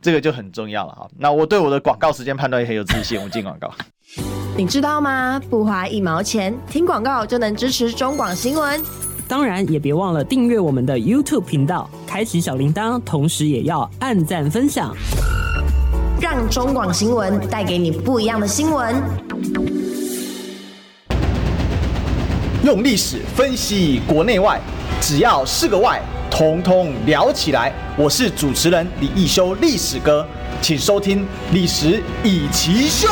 [0.00, 1.08] 这个就很重要了哈。
[1.18, 3.72] 那我对我的广告时间判断也很有自信，我进广告。
[4.56, 5.40] 你知道吗？
[5.48, 8.80] 不花一毛钱，听广告就能支持中广新闻。
[9.26, 14.94] 当然，也别忘了订阅我们的 YouTube 频道，开启小铃铛，同时也要按赞分享。
[16.20, 19.21] 让中广新闻带给你不一样的新闻。
[22.64, 24.60] 用历史分析国内外，
[25.00, 26.00] 只要是个“外”，
[26.30, 27.72] 统统聊起来。
[27.98, 30.24] 我是主持人李易修，历史哥，
[30.60, 31.20] 请收听
[31.52, 33.08] 《历史易起 SHOW》。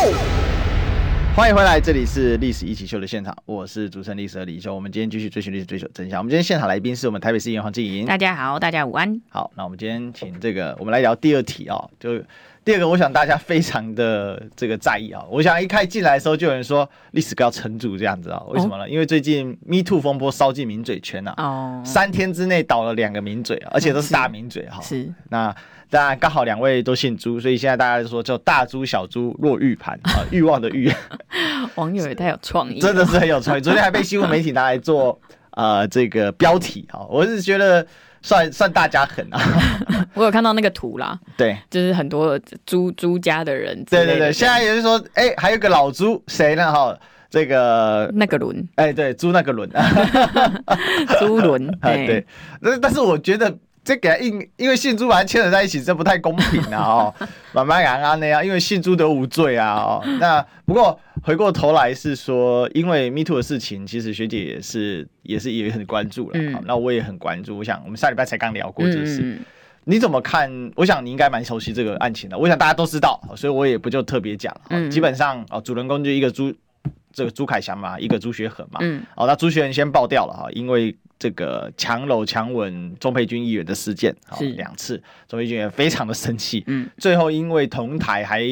[1.34, 4.72] 欢迎回来，这里是历史一起 SHOW 的现场，我是主持人历史的李修。
[4.74, 6.20] 我们今天继续追寻历史，追求真相。
[6.20, 8.06] 我们今天现场来宾是我们台北市议员黄静莹。
[8.06, 9.20] 大家好，大家午安。
[9.30, 12.22] 好，那我们今天请这个，我们来聊第二题啊、哦，就
[12.64, 15.28] 第二个，我想大家非常的这个在意啊、哦。
[15.30, 18.84] 我想一开进来的时候，就有人说历史哥要撑住这样子啊、哦，为什么呢？
[18.84, 24.82] 哦、因为最近 Me Too 风波烧进名嘴圈啊，哦，三天之内倒了两个名嘴，而且都是大名嘴哈、哦。
[24.82, 25.54] 是，那。
[25.92, 30.88] 当然，刚好两位都姓朱，所以现在大家就说叫大猪小猪落玉盘啊， 欲望的欲。
[31.74, 33.60] 网友也太有创意，真的是很有创意。
[33.60, 35.20] 昨天还被新闻媒体拿来做
[35.50, 37.84] 呃这个标题啊，我是觉得
[38.22, 39.40] 算算大家狠啊。
[40.14, 43.84] 我有看到那个图啦，对，就是很多朱朱家的人。
[43.84, 46.72] 对对对，现在也是说，哎、欸，还有个老朱，谁呢？
[46.72, 46.96] 哈，
[47.30, 49.70] 这个 那个轮，哎、欸，对，朱那个轮，
[51.20, 52.26] 朱轮，对。
[52.62, 53.56] 但但是我觉得。
[53.90, 56.78] 这给他因因为姓朱把他牵扯在一起，这不太公平啊！
[56.78, 57.14] 哦，
[57.52, 59.74] 慢慢讲啊那样，因为姓朱得无罪啊！
[59.74, 66.38] 哦，那不过回过头来是说，因为 Me Too 的事情，其实学姐也是也是也很关注了。
[66.38, 67.58] 嗯，那我也很关注。
[67.58, 69.40] 我想我们下礼拜才刚聊过这个事，嗯、
[69.82, 70.48] 你怎么看？
[70.76, 72.38] 我想你应该蛮熟悉这个案情的。
[72.38, 74.60] 我想大家都知道，所以我也不就特别讲了。
[74.70, 76.54] 嗯，基本上哦，主人公就一个朱
[77.12, 78.78] 这个朱凯翔嘛，一个朱学恒嘛。
[78.82, 80.96] 嗯，哦，那朱学恒先爆掉了哈，因为。
[81.20, 88.42] 这个强搂强吻钟佩君议员的事件，好两次，钟佩君也非常的生气，嗯，最后因为同台还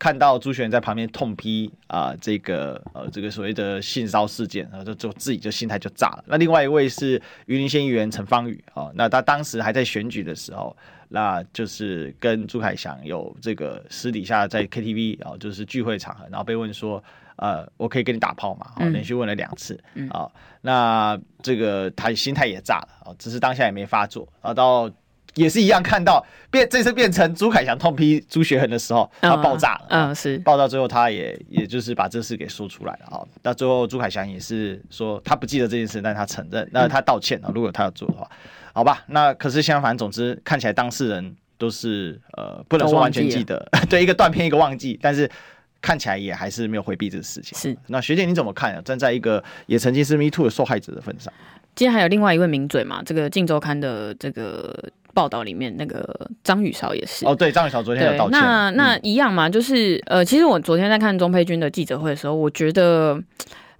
[0.00, 6.24] 看到朱学恒在旁边痛批啊、呃，这个呃这个所谓的性骚事件，然后就就自己就心态就炸了。
[6.26, 10.76] 那另外一位是榆林县议员陈芳宇啊，那他当时还在选举的时候，
[11.10, 17.00] 那就是跟朱凯翔有这个私底下在 KTV 啊，就是聚会场合，然后被问说。
[17.38, 18.66] 呃，我可以跟你打炮嘛？
[18.76, 24.52] 哦，连续问了两次啊、嗯哦，那这个他心态也炸了啊，只是当下也没发作啊。
[24.52, 24.90] 到
[25.34, 29.86] 也是一样，看到变这次变成朱凯翔痛批朱学恒的时候，他爆炸了。
[29.88, 33.22] 嗯，是爆炸最后，他也也就是把这事给说出来了啊。
[33.42, 37.52] 那最后朱凯翔也是说他不记得这件事，但他承认，那他道歉啊。
[37.54, 38.28] 如果他要做的话，
[38.72, 39.04] 好吧。
[39.06, 45.30] 那可是相反，总之看起来当事人都是呃，不能说完全记得， 对，一个断片，一个忘记，但是。
[45.80, 47.56] 看起来也还是没有回避这个事情。
[47.58, 48.82] 是，那学姐你怎么看啊？
[48.84, 51.32] 站在一个也曾经是 Me Too 的受害者的份上，
[51.74, 53.02] 今天还有另外一位名嘴嘛？
[53.04, 54.76] 这个《镜周刊》的这个
[55.14, 57.26] 报道里面，那个张宇韶也是。
[57.26, 58.40] 哦，对，张宇韶昨天有道歉。
[58.40, 59.48] 那那一样嘛？
[59.48, 63.22] 就是呃，其实我昨天在看钟佩君的记者会的时候，我觉得。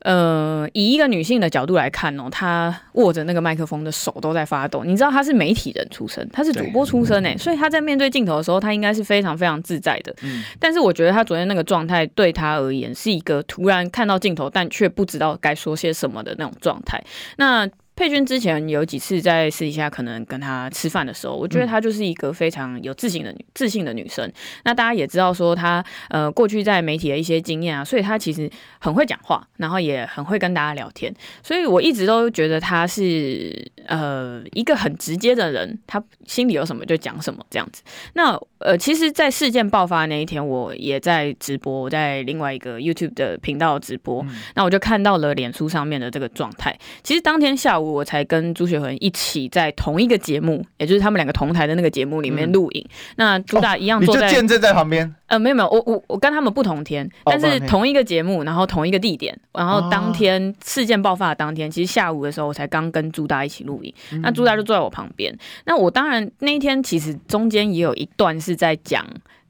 [0.00, 4.84] 呃，以一个女性的角度来看哦，她握着那个麦克风的手都在发抖。
[4.84, 10.14] 你知道她是媒体人出身，她是主播出身诶，所以她在面对镜头的时候，她应该是非常非常自在的。
[10.22, 17.02] 嗯，但是我觉得她昨天那个状态对她而言是一个突然看到镜头，但却不知道该说些什么的那种状态。
[17.36, 17.68] 那。
[17.98, 24.32] 沛君之前有几次在私底下可能跟她吃饭的时候，我觉得她就是一个非常有自信的女自信的女生。
[24.62, 31.12] 那大家也知道说她呃过去在媒体的一些经验啊，所以她其实很会讲话，然后也很会跟大家聊天。
[31.42, 37.82] 所以我一直都觉得她是呃一个很直接的人，她心里有什么就讲什么这样子。
[38.12, 46.78] 那呃其实，在事件爆发那一天，我也在直播，我在另外一个 YouTube 的频道直播，嗯、那我就看到了脸书上面的这个状态。
[47.02, 47.87] 其实当天下午。
[47.92, 52.84] 我才跟朱雪恒一起在同一个节目，也就是他们两个同台的那个节目里面录影。
[52.88, 55.14] 嗯、那朱大一样坐在，哦、你就见证在旁边。
[55.26, 63.94] 呃，没有没有，我我我跟他们不同天，但是同一个节目，然后同一个地点，然后当天事件爆发的当天，其实下午的时候我才刚跟朱大一起录影。
[64.12, 65.36] 嗯、那朱大就坐在我旁边。
[65.66, 69.06] 那我当然那一天其实中间也有一段是在讲。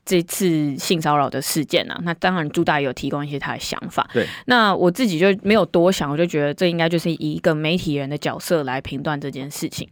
[0.08, 4.08] 这次性骚扰的事件啊，那当然朱大也有提供一些他的想法。
[4.14, 9.86] 对，那我自己就没有多想，我就觉得这应该就是以一个媒体人的角色来评断这件事情。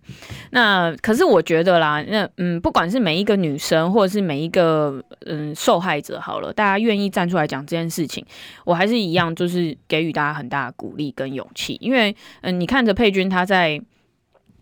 [0.53, 8.25] 那可是我觉得啦，那嗯，不管是每一个女生，或者是每一个嗯受害者，好了，大家愿意站出来讲这件事情，
[8.65, 11.77] 我还是一样，就是给予大家很大的鼓励跟勇气。
[11.83, 13.79] 因为嗯，你看着佩君她在。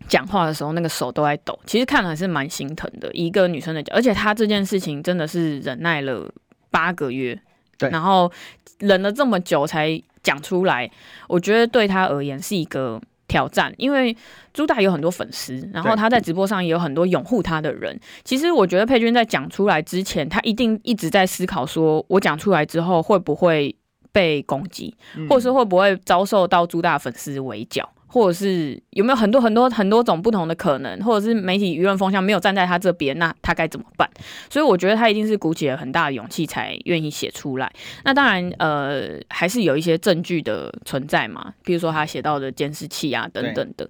[0.07, 3.11] 讲话的时候，那个手都在抖，其实看了还是蛮心疼的。
[3.13, 6.31] 一个女生的，而且她这件事情真的是忍耐了
[6.69, 7.39] 八个月，
[7.77, 8.31] 对，然后
[8.79, 10.89] 忍了这么久才讲出来，
[11.27, 13.73] 我觉得对她而言是一个挑战。
[13.77, 14.15] 因为
[14.53, 17.99] 朱大有很多粉丝，然后他在直播上也有很多拥护他的人。
[18.23, 23.75] 其实我觉得佩君在讲出来之前，他一定一直在思考：说我讲出来之后会不会
[24.11, 24.95] 被攻击，
[25.27, 27.89] 或者是会不会遭受到朱大粉丝围剿？
[28.15, 34.09] 或者是有没有很多很多很多种不同的可能，或者是媒体舆论风向没有站在他这边，那他该怎么办？
[34.49, 37.69] 所以我觉得他一定是鼓起了很大的勇气才愿意写出来。
[38.05, 43.85] 那当然，呃，还是有一些证据的存在嘛，比如说他写到的监视器啊等等的。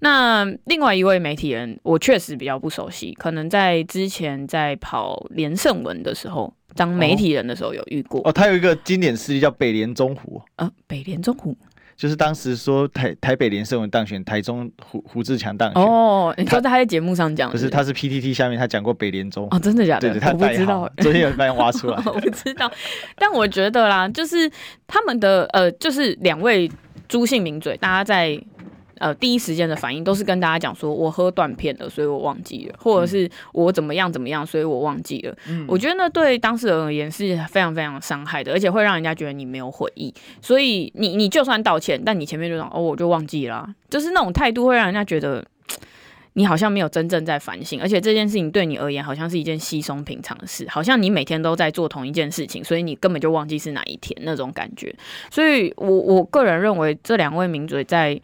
[0.00, 6.52] 那另外一位媒体人，我确实比较不熟悉，可能在之前在跑连胜文的时候。
[6.76, 11.56] 当媒体人的时候有遇过哦，他有一个经典事例叫北联中湖，呃，北联中湖
[12.00, 15.82] 就是当时说台台北连胜文当选，台中胡胡志强当选。
[15.82, 19.46] 哦，你说他在节目上讲，不是，他是 PTT 下面他讲过北联中。
[19.50, 20.08] 哦，真的假的？
[20.08, 22.72] 对对，他不知道，昨天有发现挖出来， 我不知道，
[23.18, 24.50] 但我觉得啦，就是
[24.86, 26.72] 他们的呃，就是两位
[27.06, 28.42] 朱姓名嘴，大家在。
[29.00, 35.34] 呃，第一时间的反应都是跟大家讲说，我喝断片了，所以我忘记了，或者是我怎么样怎么样，所以我忘记了。
[35.48, 40.12] 嗯，我觉得那对当事人而言是非常非常伤害的，而且会让人家觉得你没有悔意。
[40.42, 45.42] 所以你你就算道歉，但你前面就讲哦，我就忘记了啊，就是那种态度会让人家觉得
[46.34, 54.94] 你好像没有真正在反省，而且这件事情对你而言好像是一件稀松平常的事，好像你每天都在做同一件事情，所以你根本就忘记是哪一天那种感觉。
[55.30, 58.20] 所以我我个人认为这两位名嘴在。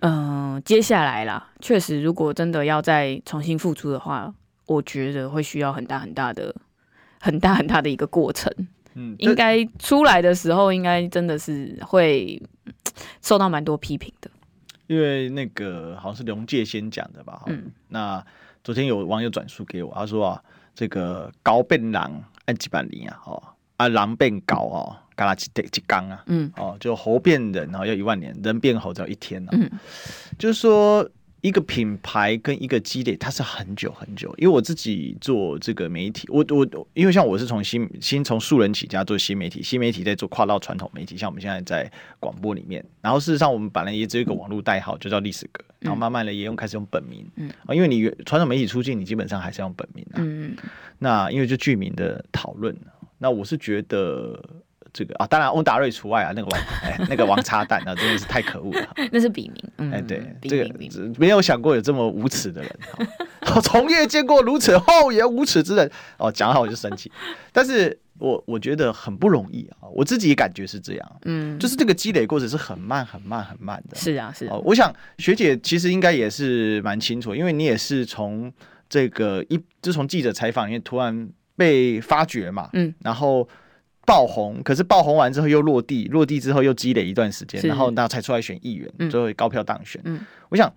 [0.00, 4.32] 嗯、呃，接下来啦，确实，如果真的要再重新复出的话，
[4.66, 6.54] 我觉得会需要很大很大的、
[7.20, 8.52] 很大很大的一个过程。
[8.94, 12.42] 嗯，应该出来的时候，应该真的是会
[13.22, 14.30] 受到蛮多批评的。
[14.86, 17.42] 因为那个好像是龙介先讲的吧？
[17.46, 18.24] 嗯，那
[18.64, 20.42] 昨天有网友转述给我，他说啊，
[20.74, 23.42] 这个高变狼按几百年啊，哦，
[23.78, 24.96] 啊狼变狗哦。
[25.18, 29.58] 嘎啦几几缸啊，嗯，哦，就猴变人，然后要一万年，人变猴只要一天呢、啊。
[29.58, 29.68] 嗯，
[30.38, 31.04] 就是说
[31.40, 34.32] 一个品牌跟一个积累，它是很久很久。
[34.38, 50.56] 因为我自己做这个媒体，我我因为像我是从新新从素人起家做新媒体，新媒体在做跨到传统媒体，像我们现在在广播里面，然后事实上我们本来也只有一个网络代号，就叫历史哥，然后慢慢的也用开始用本名，嗯，因为你传统媒体出镜，你基本上还是要用本名啊，嗯，
[51.00, 52.72] 那因为就剧名的讨论，
[53.18, 54.42] 那我是觉得。
[54.90, 58.88] 这个啊，当然翁达瑞除外啊，那个王哎，那个王插蛋啊， 真的是太可恶了。
[59.12, 60.74] 那是笔名，嗯、哎，对，这个
[61.18, 62.78] 没有想过有这么无耻的人。
[63.54, 67.12] 我 从业见过如此厚颜无耻之人，哦，讲好我就生气。
[67.52, 73.96] 但是我我觉得很不容易啊，我自己感觉是这样，嗯，就是这个积累过程是很慢、很慢、很慢的。
[73.96, 74.56] 是啊，是啊。
[74.64, 78.50] 我想学姐其实应该也是蛮清楚，因为你也是从
[78.88, 81.28] 这个一，就从记者采访里面突然
[81.58, 83.46] 被发掘嘛，嗯，然后。
[84.08, 90.00] 爆红，可是爆红完之后又落地，落地之后又积累一段时间，然后那才出来选议员，嗯、最后高票当选。
[90.06, 90.72] 嗯，我想。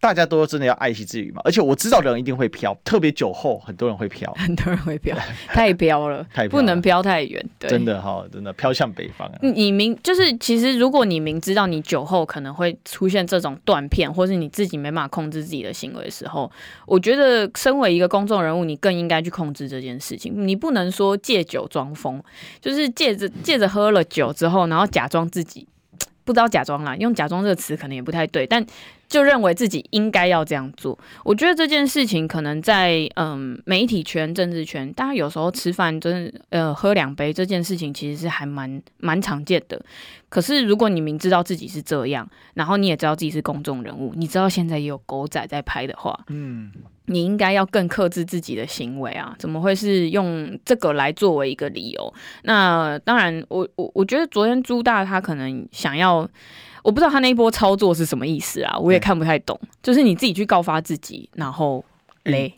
[0.00, 5.14] 大家都真的要爱惜自己嘛，而且我知道的人一定会飘，特别酒后很多人会飘，很多人会飘，
[5.48, 9.34] 太飘了，不能飘太远，对，真的哈，真的飘向北方啊。
[9.42, 16.50] 你明就是其实如果你明知道你酒后可能会出现这种断片，或是你自己没办法控制自己的行为的时候，
[16.86, 20.32] 我觉得身为一个公众人物，你更应该去控制这件事情。
[20.48, 22.22] 你不能说借酒装疯，
[22.60, 25.66] 就是借着借着喝了酒之后，然后假装自己
[26.30, 28.64] 不知道假装啦，用假装这个词可能也不太对，但。
[29.10, 39.84] 就认为自己应该要这样做，我觉得这件事情可能在嗯媒体圈、政治圈，大家有时候吃饭真的呃喝两杯这件事情其实是还蛮蛮常见的。
[40.28, 46.70] 可是如果你明知道自己是这样，然后你也知道自己是公众人物，你知道现在也有狗仔在拍的话，嗯，
[47.10, 49.34] 你应该要更克制自己的行为啊！
[49.38, 52.14] 怎么会是用这个来作为一个理由？
[52.44, 56.28] 那当然我，我我我觉得昨天朱大他可能想要。
[56.82, 59.60] 我不知道他那一波操作是什么意思啊，我也看不太懂。
[59.82, 61.84] 就是你自己去告发自己，然后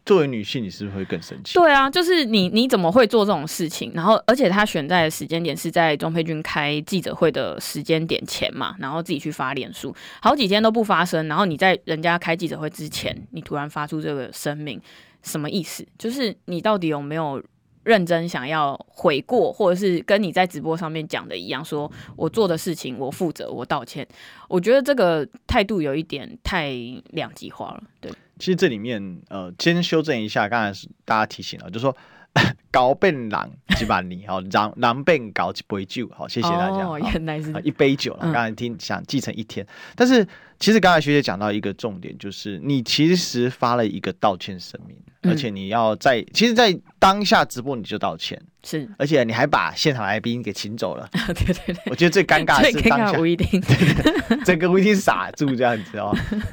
[0.05, 1.55] 作为女性，你是不是会更生气？
[1.55, 3.93] 对啊，就是你你怎么会做这种事情？
[3.95, 14.81] 然后，而且他选在的时间点是在庄佩君开记者会的时间点前嘛，然后自己去发脸书，好几天都不发声，然后你在人家开记者会之前，你突然发出这个声明，
[15.23, 15.87] 什么意思？
[15.99, 17.43] 就是你到底有没有？
[17.85, 24.07] 认真想要悔过，或者是跟你在直播上面讲的一样，说我做的事情我负责，我道歉。
[24.49, 26.71] 我觉得这个态度有一点太
[27.11, 27.83] 两极化了。
[28.01, 31.96] 对，其实这里面呃，先修正一下，刚才是大家提醒了，就是说
[32.72, 36.78] 高变狼几把你好，狼狼变搞几杯酒，好，谢谢大家。
[36.78, 38.33] 哦，原来是一杯酒了。
[38.33, 40.26] 刚才听想继承一天，嗯、但是
[40.59, 44.96] 其实刚才学姐讲到一个重点，就是你其实发了一个道歉声明。
[45.24, 53.12] 而且你要在，其实，在当下直播你就道歉，是，而且你还把现场来宾给请走了， 对对对，我觉得最尴尬的是当下。
[53.20, 56.12] 吴一丁， 对对，整个吴一丁傻住这样子哦，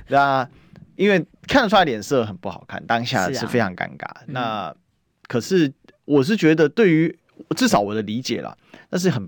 [0.09, 0.47] 那
[0.99, 4.05] 因为看得出来脸色很不好看，当下是非常尴尬。
[4.05, 4.75] 啊、那
[5.27, 5.71] 可是
[6.03, 7.17] 我是觉得，对于
[7.55, 8.53] 至少我的理解啦，
[8.89, 9.25] 那是很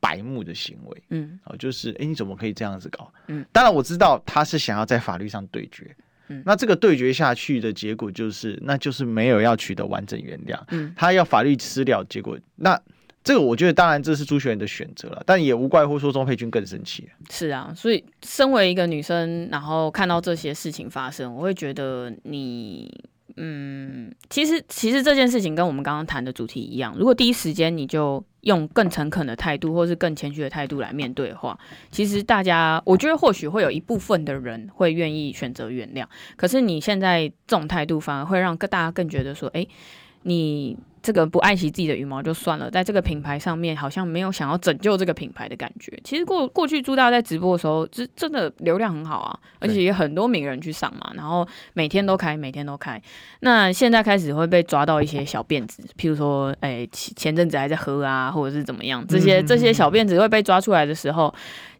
[0.00, 3.12] 白目的行为，嗯，哦，就是哎，你怎么可以这样子搞？
[3.28, 5.94] 嗯，当然我知道他是想要在法律上对决。
[6.26, 10.60] 嗯，那这个对决下去的结果就是，那就是没有要取得完整原谅。
[10.70, 12.76] 嗯，他要法律私了，结果那
[13.24, 17.08] 这个我觉得当然这是朱学恒的选择了，但也无怪乎说钟佩君更生气。
[17.30, 23.04] 是啊，所以身为一个女生，然后看到这些事情发生，我会觉得你。
[23.38, 31.58] 嗯，其实其实这件事情跟我们刚刚谈的主题一样，如果第一时间你就用更诚恳的态度，或是更谦虚的态度来面对的话，
[31.90, 36.04] 其实大家我觉得或许会有一部分的人会愿意选择原谅。
[36.36, 39.66] 可是你现在这种态度，反而会让大家更觉得说，哎，
[40.24, 40.76] 你。
[41.02, 45.92] 这个不爱惜自己的羽毛就算了，在这个品牌上面好像没有想要拯救这个品牌的感觉。
[46.04, 53.02] 其实过过去朱大在直播的时候，真真的流量很好啊，而且也很多名人去上嘛，然后每天都开，每天都开。
[53.40, 61.34] 那现在开始会被抓到一些小辫子，譬如说，哎，前阵子还在喝啊，或者是怎么样，这些这些小辫子会被抓出来的时候，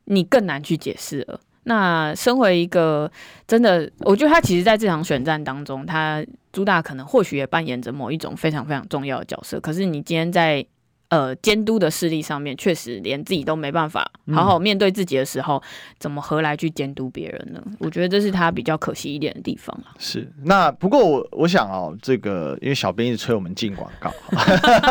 [0.06, 1.40] 你更难去解释了。
[1.64, 3.10] 那身为一个
[3.46, 9.60] 真的，我觉得他其实在这场选战当中，他朱大可能或许也扮演着某一种非常非常重要的角色。
[9.60, 10.64] 可是你今天在
[11.12, 15.62] 呃监督的势力上面，确实连自己都没办法好好面对自己的时候，嗯、
[15.98, 17.62] 怎么何来去监督别人呢？
[17.80, 19.78] 我觉得这是他比较可惜一点的地方。
[19.98, 24.10] 是，那不过我我想哦，这个因为小编一直催我们进广告，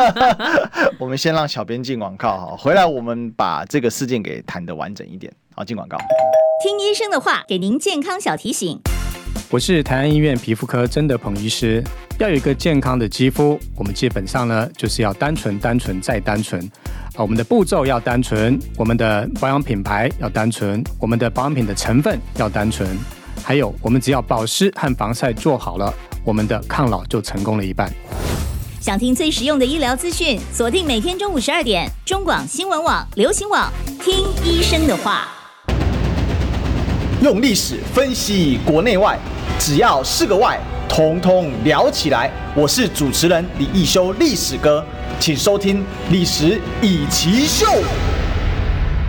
[0.99, 5.33] 我们先让小编进广告哈，回来我们把这个事件给谈得完整一点。
[5.55, 5.97] 好，进广告。
[6.63, 8.79] 听医生的话，给您健康小提醒。
[9.51, 11.83] 我是台安医院皮肤科曾德鹏医师。
[12.17, 16.61] 要有一个健康的肌肤，我们基本上呢就是要单纯、单纯再单纯。
[17.15, 22.97] 啊，我们的步骤要单纯，我们的保养品牌要单纯，我们的保养品的成分要单纯。
[23.43, 25.93] 还有，我们只要保湿和防晒做好了，
[26.23, 27.91] 我们的抗老就成功了一半。
[28.79, 33.69] 想听最实用的医疗资讯，锁定每天中午十二点，中广新闻网、流行网，
[34.01, 35.40] 听医生的话。
[37.21, 39.15] 用历史分析国内外，
[39.59, 40.59] 只要是个“外”，
[40.89, 42.31] 统统聊起来。
[42.55, 44.83] 我是主持人李易修，历史哥，
[45.19, 47.67] 请收听《历史以奇秀》。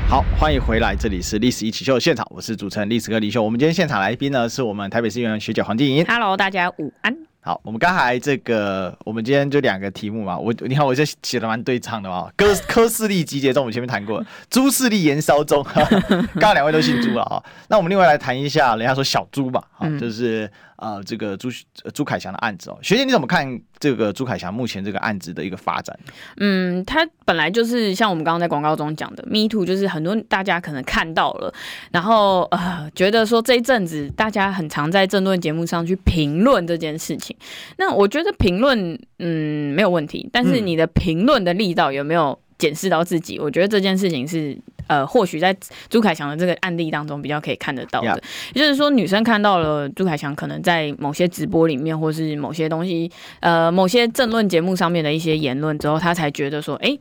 [0.07, 3.43] 好，欢迎回来，这里是《历史一起秀》的现场，我是主持人历史哥李修。
[3.43, 6.05] 我们今天现场来宾呢，是我们台北市议员学姐黄静莹。
[6.05, 7.32] Hello，大家午安。
[7.45, 10.38] 好，我们刚才这个，我们今天就两个题目嘛。
[10.38, 12.30] 我你看，我这写的蛮对唱的嘛。
[12.36, 15.61] 科科势力集结中，我们前面谈过， 朱势力燃烧中。
[15.74, 17.43] 刚刚两位都姓朱了哈。
[17.68, 20.49] 那我们另外来谈一下，人家说小朱嘛，哈，就是。
[20.83, 21.49] 呃，这个朱
[21.95, 23.47] 朱凯翔的案子哦，学姐你怎么看
[23.78, 25.97] 这个朱凯翔目前这个案子的一个发展？
[26.39, 31.55] 嗯，他本来就是像我们刚刚在广告中讲的，Me Too，就是很多大家可能看到了，
[31.93, 37.37] 然后呃，觉得说这一阵子大家很常在政论节目上去评论这件事情。
[37.76, 43.39] 那我觉得评论嗯没有问题，但是你的评论的力道有没有检视到自己？
[43.39, 44.59] 我觉得这件事情是。
[44.93, 45.57] 呃，或许在
[45.88, 48.22] 朱凯翔的这个案例当中比较可以看得到的，
[48.53, 56.95] 也就是说，女生看到了朱凯翔可能在某些直播里面，或是某些东西，呃，某些政论节目上面的一些言论之后，她才觉得说，哎，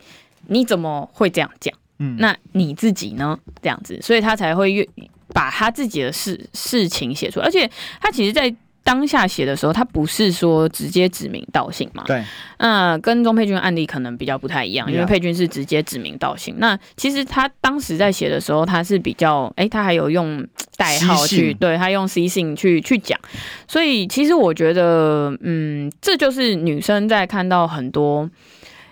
[0.48, 1.74] 你怎么会这样讲？
[2.00, 3.38] 嗯，那你自己呢？
[3.62, 4.88] 这样子，所以她才会越
[5.34, 7.70] 把她自己的事事情写出来，而且
[8.00, 8.56] 她其实，在。
[8.84, 12.04] 当下写的时候，他不是说直接指名道姓嘛？
[12.08, 12.24] 对。
[12.58, 16.56] 那跟钟佩君案例可能比较不太一样，因为佩君是直接指名道姓。
[16.58, 20.46] 那其实他当时在写的时候，他是比较，哎、欸，他还有用
[20.78, 23.20] 代号去，对，他用 C 姓去去讲。
[23.68, 28.30] 所以其实我觉得，嗯，这就是女生在看到很多，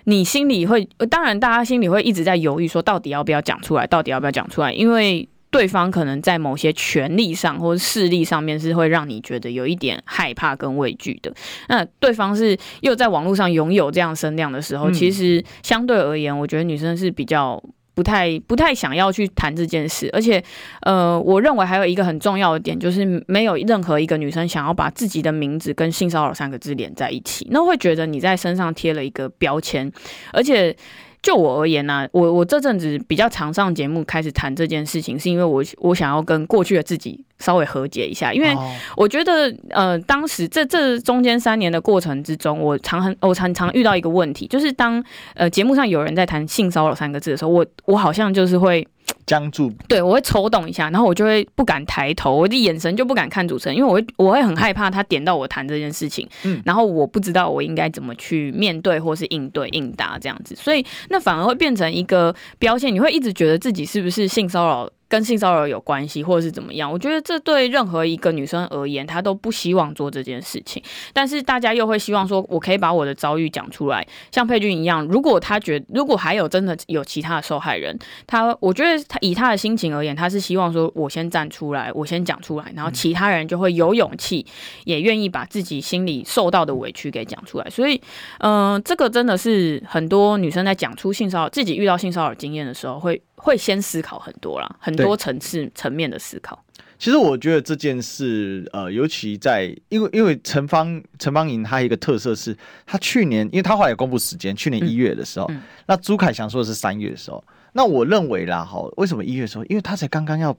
[0.04, 5.28] 你心里会，当然大家心里会一直在犹豫，说到底要不要讲出来，到底要不要讲出来，因为。
[5.50, 11.32] 对方可能在某些权力上或者势力上面是会让你觉得有一点害怕跟畏惧的。
[11.68, 17.60] 那对方是又在网络上拥有这样声量的时候，其实相对而言，我觉得女生是比较
[17.94, 20.08] 不太不太想要去谈这件事。
[20.12, 20.40] 而且，
[20.82, 29.90] 呃，我认为还有一个很重要的点，就是没有任何一个女生想要把自己的名字跟性骚扰三个字连在一起，那会觉得你在身上贴了一个标签，
[30.32, 30.76] 而且。
[31.22, 38.56] 就我而言呢、啊，我我这阵子比较常上节目开始谈这件事情，是因为我我想要跟过去的自己稍微和解一下，因为
[38.96, 45.02] 我觉得呃，当时这这中间三年的过程之中，我常很我常常遇到一个问题，就是当
[45.34, 48.86] 呃节目上有人在谈性骚扰三个字的时候，我我好像就是会。
[49.30, 66.90] 僵住，对，我会抽动一下，然后我就会不敢抬头，我的眼神就不敢看主持人，因为我会我会很害怕他点到我谈这件事情，嗯，然后我不知道我应该怎么去面对或是应对应答这样子，所以那反而会变成一个标签，你会一直觉得自己是不是性骚扰跟性骚扰有关系，或者是怎么样。
[66.90, 70.80] 我觉得这对任何一个女生而言，她都不希望做这件事情。
[71.12, 75.04] 但是大家又会希望说，我可以把我的遭遇讲出来，像佩君一样。
[75.06, 84.46] 如果她觉得，如果还有真的有其他的受害人，她我觉得她以她的心情而言，她是希望说我先站出来，我先讲出来，然后其他人就会有勇气，
[84.84, 87.68] 也愿意把自己心里受到的委屈给讲出来。
[87.68, 88.00] 所以，
[88.38, 96.62] 嗯、呃，这个真的是很多女生在讲出性骚扰、自己遇到性骚扰经验的时候，会会先思考很多啦，很多层次层面的思考。
[96.98, 109.64] 其实我觉得这件事，呃，尤其在因为因为陈方陈方莹她一个特色是，她去年因为她后来也公布时间，去年一月的时候，嗯嗯、那朱凯翔说的是三月的时候，那我认为啦，哈，为什么一月的时候？
[109.64, 110.54] 因为他才刚刚要，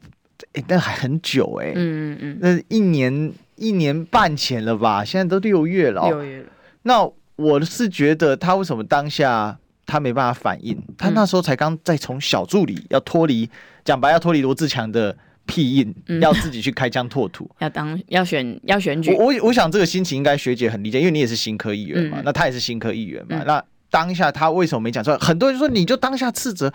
[0.54, 5.06] 哎，那还很久哎、欸，嗯嗯嗯，那一年一年半前了吧？
[5.06, 6.46] 现在都六月了，六月了。
[6.82, 9.60] 那我是觉得他为什么当下
[9.92, 10.78] 他没办法反应？
[10.98, 13.50] 他那时候才刚在从小助理要脱离，
[13.84, 15.16] 讲白要脱离罗志强的。
[15.48, 19.12] 屁印要自己去开疆拓土， 要当要选要选举。
[19.16, 23.40] 我我我想这个心情应该学姐很理解，因为你也是新科议员嘛，嗯、那他也是新科议员嘛。
[23.42, 25.18] 嗯、那当下他为什么没讲出来？
[25.18, 26.72] 很多人说你就当下斥责。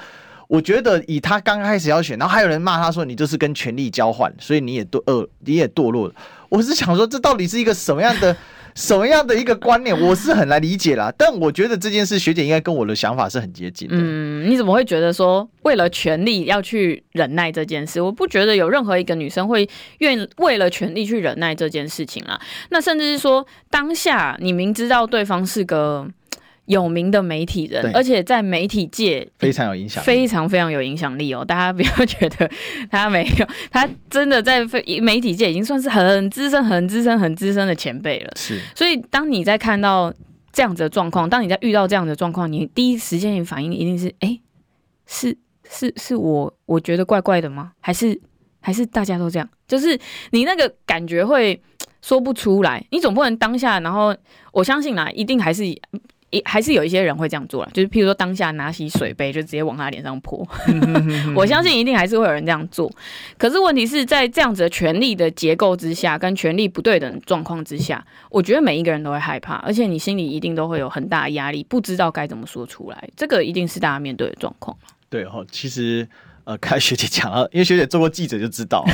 [0.49, 6.15] 我觉得以他刚开始要选，然后还有人骂他说你就是跟权力交换，所以你也堕呃你也堕落了。
[6.49, 8.37] 我是想说这到底是一个什么样的？
[8.77, 11.13] 什么样的一个观念，我是很难理解啦。
[11.19, 13.97] 但我觉得这件事，学姐应该跟我的想法是很接近的。
[13.99, 18.01] 嗯，你怎么会觉得说为了权力要去忍耐这件事？
[18.01, 19.69] 我不觉得有任何一个女生会
[19.99, 22.41] 愿为了权力去忍耐这件事情啦。
[22.69, 26.07] 那甚至是说，当下你明知道对方是个。
[26.67, 31.45] 有名的媒体人，而且在媒体界非常有影响，非常非常有影响力哦。
[31.45, 32.51] 大家不要觉得
[32.91, 34.67] 他没有， 他真的在
[35.01, 38.33] 媒体界已经算是很资深、很资深、很资深的前辈了。
[38.37, 40.13] 是，所以当你在看到
[40.53, 44.41] 这样子的状况，当你在遇到这样的状况，你第一时间反应一定是：哎、欸，
[45.07, 45.39] 是
[45.71, 47.73] 是是我我觉得怪怪的吗？
[47.79, 48.21] 还是
[48.61, 49.49] 还是大家都这样？
[49.69, 49.97] 就是
[50.31, 51.63] 你那个感觉会
[52.03, 52.85] 说不出来。
[52.91, 54.13] 你总不能当下，然后
[54.51, 55.63] 我相信啦，一定还是。
[56.31, 60.47] 也还是有一些人会这样做了，就是譬如说当下拿起水杯就直接往他脸上泼，
[61.37, 62.93] 我相信一定还是会有人这样做。
[63.39, 73.09] 可是问题是在这样子的权力的结构之下，跟权力不对等状况之下，我觉得每一个人都会害怕，而且你心里一定都会有很大的压力，不知道该怎么说出来。
[73.17, 74.77] 这个一定是大家面对的状况。
[75.09, 76.07] 对哈，其实
[76.43, 78.85] 呃，看学姐讲了，因为学姐做过记者就知道，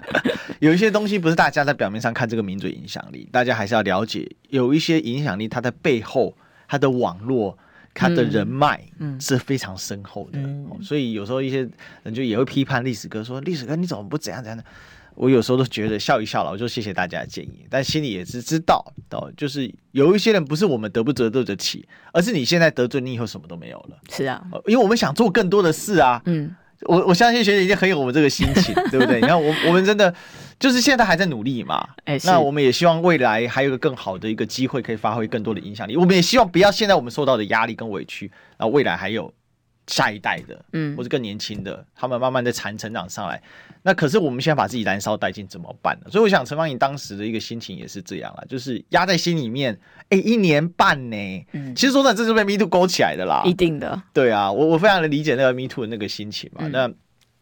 [0.60, 6.34] 有一些东西不是大家在表面上看这个名嘴影响力，大家还是要了解，有一些影响力它的背后。
[6.70, 7.58] 他的网络，
[7.92, 8.80] 他的人脉，
[9.18, 11.68] 是非常深厚的，嗯嗯、所以有时候一些
[12.04, 14.64] 人就也会批判历史哥说：“历史哥你怎么不怎样怎样的？”
[15.16, 23.98] 我有时候都觉得笑一笑了，我就谢谢大家的建议，但心里也是知道，哦，就是有一些人不是我们得不得罪得起，而是你现在得罪，你以后什么都没有了。
[24.08, 26.22] 是啊，因为我们想做更多的事啊。
[26.26, 26.54] 嗯。
[26.86, 29.20] 我我相信学姐已经很有我们这个心情， 对不对？
[29.20, 30.14] 你看，我我们真的
[30.60, 31.88] 就是现在还在努力嘛。
[32.04, 35.96] 哎，那我们也希望未来还有一个更好的一个机会，可以发挥更多的影响力。
[35.96, 39.32] 我们也希望不要现在我们受到的压力跟委屈，然后未来还有。
[39.86, 43.42] 下一代的，嗯，或者更年轻的，他们慢慢的成成长上来，
[43.82, 46.08] 那可是我们现在把自己燃烧殆尽怎么办呢？
[46.08, 49.76] 所以我想陈芳颖当时的一个心情也是这样啦，就是压在心里面，
[50.10, 51.16] 哎、欸，一年半呢，
[51.54, 56.92] 嗯，其实说真的，这是被 Me Too 勾起来的啦，一定的，对啊，我我非常的理解那个 Me Too 的那个心情嘛，嗯、那。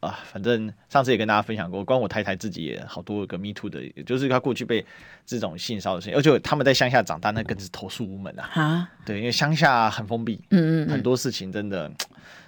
[0.01, 4.85] 啊，反正上次也跟大家分享过，关我太太自己也好多个 Me Too 的，就是她过去被
[5.27, 8.51] 这种性骚扰的事情，而且他们在乡下长大，那更是投诉无门啊。
[8.55, 11.91] 啊，对，因为乡下很封闭，嗯，嗯嗯，很多事情真的。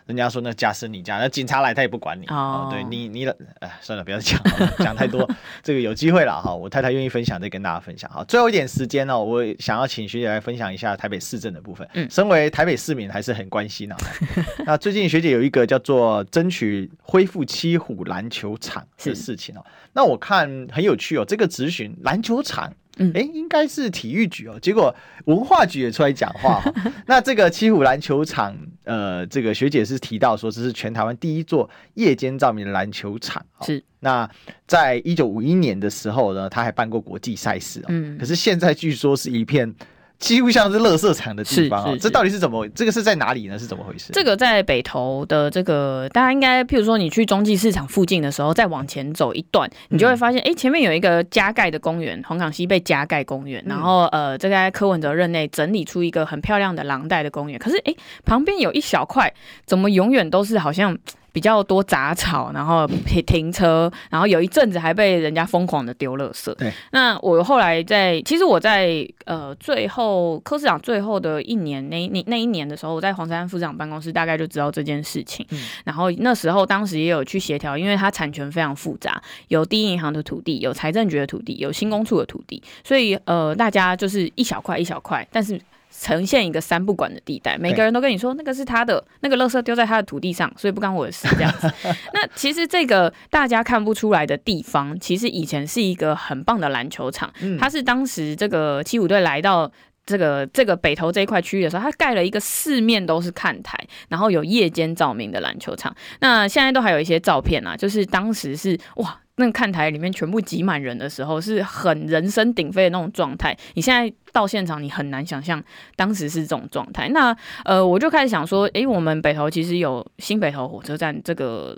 [0.06, 2.26] 人家说那家是你家，那警察来他也不管你。
[2.26, 3.26] 哦，对你你
[3.60, 4.40] 哎，算了，不要讲
[4.78, 5.28] 讲太多。
[5.62, 8.10] 这个有机会了哈，我太太愿意分享，再跟大家分享。
[8.10, 11.88] 哈，最后一点时间呢，我想要请学姐来分享一下台北市政的部分。
[11.94, 13.96] 嗯，身为台北市民，还是很关心啊。
[14.66, 19.64] 那最近学姐有一个叫做争取恢复七虎篮球场的事情哦。
[19.92, 22.72] 那我看很有趣哦，这个咨询篮球场。
[23.00, 24.94] 嗯，哎，应该是体育局哦，结果
[25.24, 26.72] 文化局也出来讲话哈。
[27.06, 33.44] 那这个七虎篮球场，呃，这个学姐是提到说，这是全台湾第一座夜间照明的篮球场。
[33.62, 34.28] 是，那
[34.66, 37.86] 在一九五一年的时候呢，他还办过国际赛事哦。
[37.88, 39.74] 嗯，可是现在据说是一片。
[40.20, 41.96] 几乎像是垃圾场的地方啊！
[41.98, 42.68] 这到底是怎么？
[42.68, 43.58] 这个是在哪里呢？
[43.58, 44.12] 是怎么回事？
[44.12, 53.64] 这个在北投的这个，大家应该，譬如说你去中继市场附近的时候，再往前走一段，你就会发现，哎、嗯欸，前面有一个加盖的公园——红港西被加盖公园。
[53.66, 57.58] 然后，呃，这个在柯文哲任内整理出一个很漂亮的廊带的公园。
[57.58, 59.32] 可是，哎、欸，旁边有一小块，
[59.64, 60.96] 怎么永远都是好像
[61.32, 66.52] 比较多杂草，然后停停车，然后有一阵子还被人家疯狂的丢垃圾。
[66.54, 75.46] 对，那我后来在，其实我在呃最后柯市长最后的一年那那那一年的时候，我在黄珊珊副市长办公室大概就知道这件事情。
[75.50, 85.60] 嗯，然后那时候当时也有去协调，因为它产权非常复杂，有第一银行的土地，有财政局的土地，有新工处的土地，所以呃大家就是一小块一小块，但是。
[85.90, 91.70] 呈现一个三不管的地带，每个人都跟你说那个是他的，那个垃圾丢在他的土地上，所以不干我的事这样子。
[92.14, 99.70] 那其实这个大家看不出来的地方，其实以前是一个很棒的篮球场，它是当时这个七五队来到
[100.06, 103.78] 这个这个北投这一块区域的时候，它盖了一个四面都是看台，
[104.08, 105.94] 然后有夜间照明的篮球场。
[106.20, 109.20] 那现在都还有一些照片啊，就是当时是哇。
[109.40, 113.56] 那看台里面全部挤满人的时候，是很人声鼎沸的那种状态。
[113.74, 115.60] 你现在到现场，你很难想象
[115.96, 117.08] 当时是这种状态。
[117.08, 121.76] 那呃，我就开始想说，诶、我们北投其实有新北投火车站这个。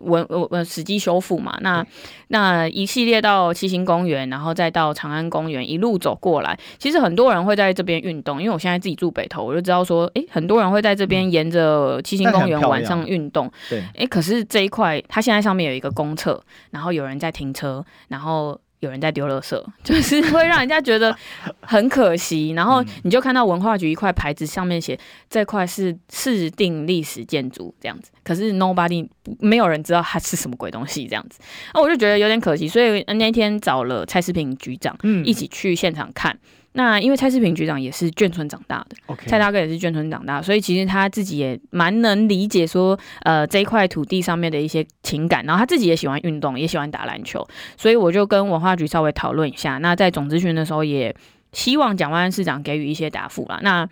[0.00, 1.86] 文呃呃，史迹修复嘛，那
[2.28, 13.50] 那一系列到七星公园，然后再到长安公园，一路走过来，其实很多人会在这边运动，因为我现在自己住北头，我就知道说，诶，很多人会在这边沿着七星公园晚上运动。
[13.68, 18.58] 对，诶，可是这一块，它现在上面有一个公厕，然后有人在停车，然后。
[18.80, 21.14] 有人在丢垃圾，就是 会让人家觉得
[21.60, 22.50] 很可惜。
[22.50, 29.06] 然后你就看到文化局一块牌子，上面写这块是市定历史建筑这样子，可是 nobody
[29.38, 31.38] 没有人知道它是什么鬼东西这样子。
[31.74, 36.38] 那我就觉得有点可惜，所以那天找了蔡世平局长，一起去现场看。
[36.72, 45.44] 那因为蔡世平局长也是眷村长大的.蔡大哥也是眷村长大，所以其实他自己也蛮能理解说，呃，这一块土地上面的一些情感。
[45.44, 47.46] 然后他自己也喜欢运动，也喜欢打篮球，
[47.76, 49.78] 所以我就跟文化局稍微讨论一下。
[49.78, 51.14] 那在总咨询的时候，也
[51.52, 53.58] 希望蒋万安市长给予一些答复啦。
[53.62, 53.88] 那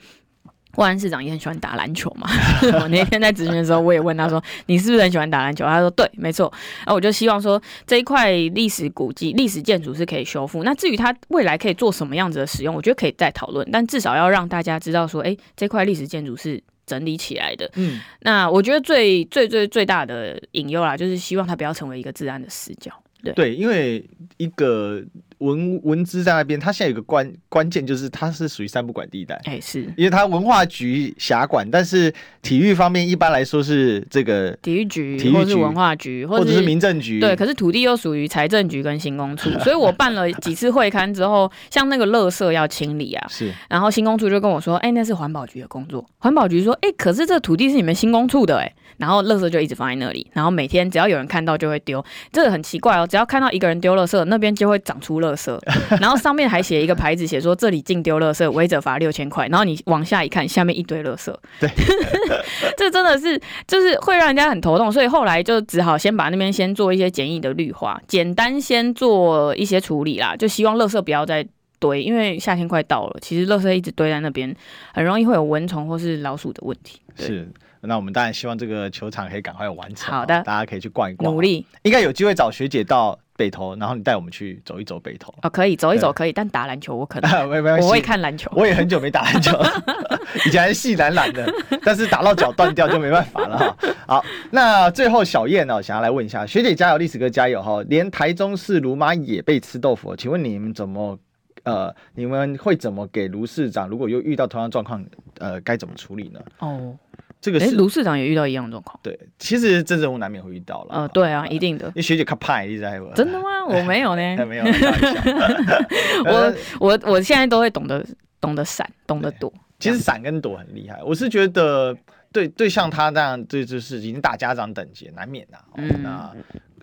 [0.76, 2.28] 万安市长也很喜欢打篮球嘛。
[2.80, 6.52] 我那天在咨询的时候，我也问他说：“你是不是很喜欢打篮球？”他说：“对，没错。”
[6.86, 10.62] 那我就希望说这一块历史古迹、历史建筑是可以修复。
[10.62, 13.68] 那至于它未来可以做什么样子的使用，我觉得可以再讨论。
[13.72, 17.68] 但至少要让大家知道说，哎，这块历史建筑是整理起来的。
[17.74, 22.92] 嗯，那我觉得最最最最大的隐忧啦，就是希望它不要成为一个治安的死角。
[23.22, 24.04] 对，对，因为
[24.36, 25.02] 一个。
[25.38, 29.34] 文文资在那边，它现在有个关关键，就是它是属于三不管地带。
[29.44, 32.12] 哎、欸，是因为它文化局辖管，但是
[32.42, 37.20] 体育方面一般来说是这个体育局、体育局或是文化局，或者是民政局。
[37.20, 46.04] 对，可是土地又属于财政局跟新工处， 所以我办了几次会刊之后，像那个垃圾要清理啊，是，然后新工处就跟我说，哎、欸，那是环保局的工作。
[46.18, 55.58] 环保局说，哎、欸，可是这土地是你们新工处的、欸，哎，然后垃圾就一直放在那里，然后每天只要有人看到就会丢，这个很奇怪哦，只要看到一个人丢垃圾，那边就会长出垃圾。
[56.00, 59.46] 然后上面还写一个牌子，写说这里禁丢垃圾，违者罚六千块。
[59.48, 61.34] 然后你往下一看，下面一堆垃圾。
[61.60, 61.70] 对，
[62.76, 71.46] 这真的是就是会让人家很头痛，所以后来就只好先把那边先做一些简易的绿化，简单先做一些处理啦，就希望垃圾不要再
[71.78, 74.52] 堆，因为夏天快到了，其实垃圾一直堆在那边，
[74.92, 77.00] 很容易会有蚊虫或是老鼠的问题。
[77.16, 77.48] 是，
[77.80, 80.12] 那我们当然希望这个球场可以赶快完成。
[80.12, 83.18] 好的，大家可以去逛一逛，努力，应该有机会找学姐到。
[83.38, 89.56] 北投，然后你带我们去走一走北投哦，可以走一走，可以，但打篮球我可能 没没关系，我会看篮球，我也很久没打篮球，
[90.44, 91.48] 以前还是细懒懒的，
[91.84, 93.76] 但是打到脚断掉就没办法了哈。
[94.08, 101.16] 好，那最后小燕呢，想要来问一下学姐加油，历史哥加油哈，连台中市卢妈也被吃豆腐，请问你们怎么
[101.62, 103.88] 呃，你们会怎么给卢市长？
[103.88, 105.06] 如果又遇到同样状况，
[105.38, 106.40] 呃，该怎么处理呢？
[106.58, 106.92] 哦。
[107.40, 108.98] 这个是卢市长也遇到一样的状况。
[109.02, 110.94] 对，其实政治人物难免会遇到了。
[110.94, 111.86] 呃，对啊，一定的。
[111.88, 113.00] 因为学姐卡派一直在。
[113.14, 113.64] 真的吗？
[113.68, 114.46] 我没有呢。
[114.46, 114.64] 没有。
[116.26, 118.04] 我我我现在都会懂得
[118.40, 119.52] 懂得闪，懂得躲。
[119.78, 121.00] 其实闪跟躲很厉害。
[121.04, 121.96] 我是觉得，
[122.32, 125.58] 对对，像他这样，对就是已经大家长等级，难免的。
[125.76, 126.02] 嗯。
[126.02, 126.34] 那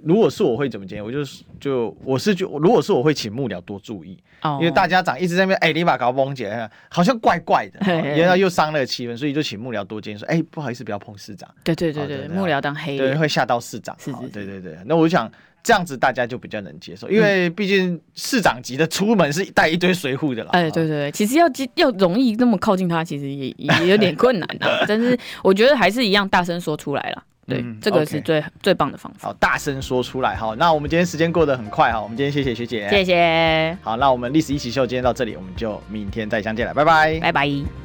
[0.05, 1.01] 如果是我会怎么建议？
[1.01, 4.17] 我就是就我是就如果是我会请幕僚多注意。
[4.59, 7.79] 因为大家长一直在那边，哎、欸，你把搞崩姐，好像怪怪的，
[8.15, 11.49] 然后又伤了气氛，所以就请幕僚多建议说，哎、欸，不好意思，不要碰市长。
[11.63, 13.95] 对对对对，幕僚当黑，对，会吓到市长。
[13.97, 14.77] 是是，是，对对对。
[14.85, 15.31] 那我想
[15.63, 20.51] 这样子大家就比较能接受，因为毕竟市长级的出门是带一堆随扈的啦。
[20.53, 24.67] 哎，对对对，其实要要容易那么靠近他，其实也也有点困难的。
[24.87, 27.23] 但是我觉得还是一样大声说出来了。
[27.47, 29.29] 对，嗯、这个是最最棒的方法。
[29.29, 30.55] 好，大声说出来好。
[30.55, 33.77] 那我们今天时间过得很快哈，我们今天谢谢学姐，谢谢。
[33.81, 37.84] 好，那我们历史一起 SHOW 今天到这里，我们就明天再相见了，拜拜，拜拜。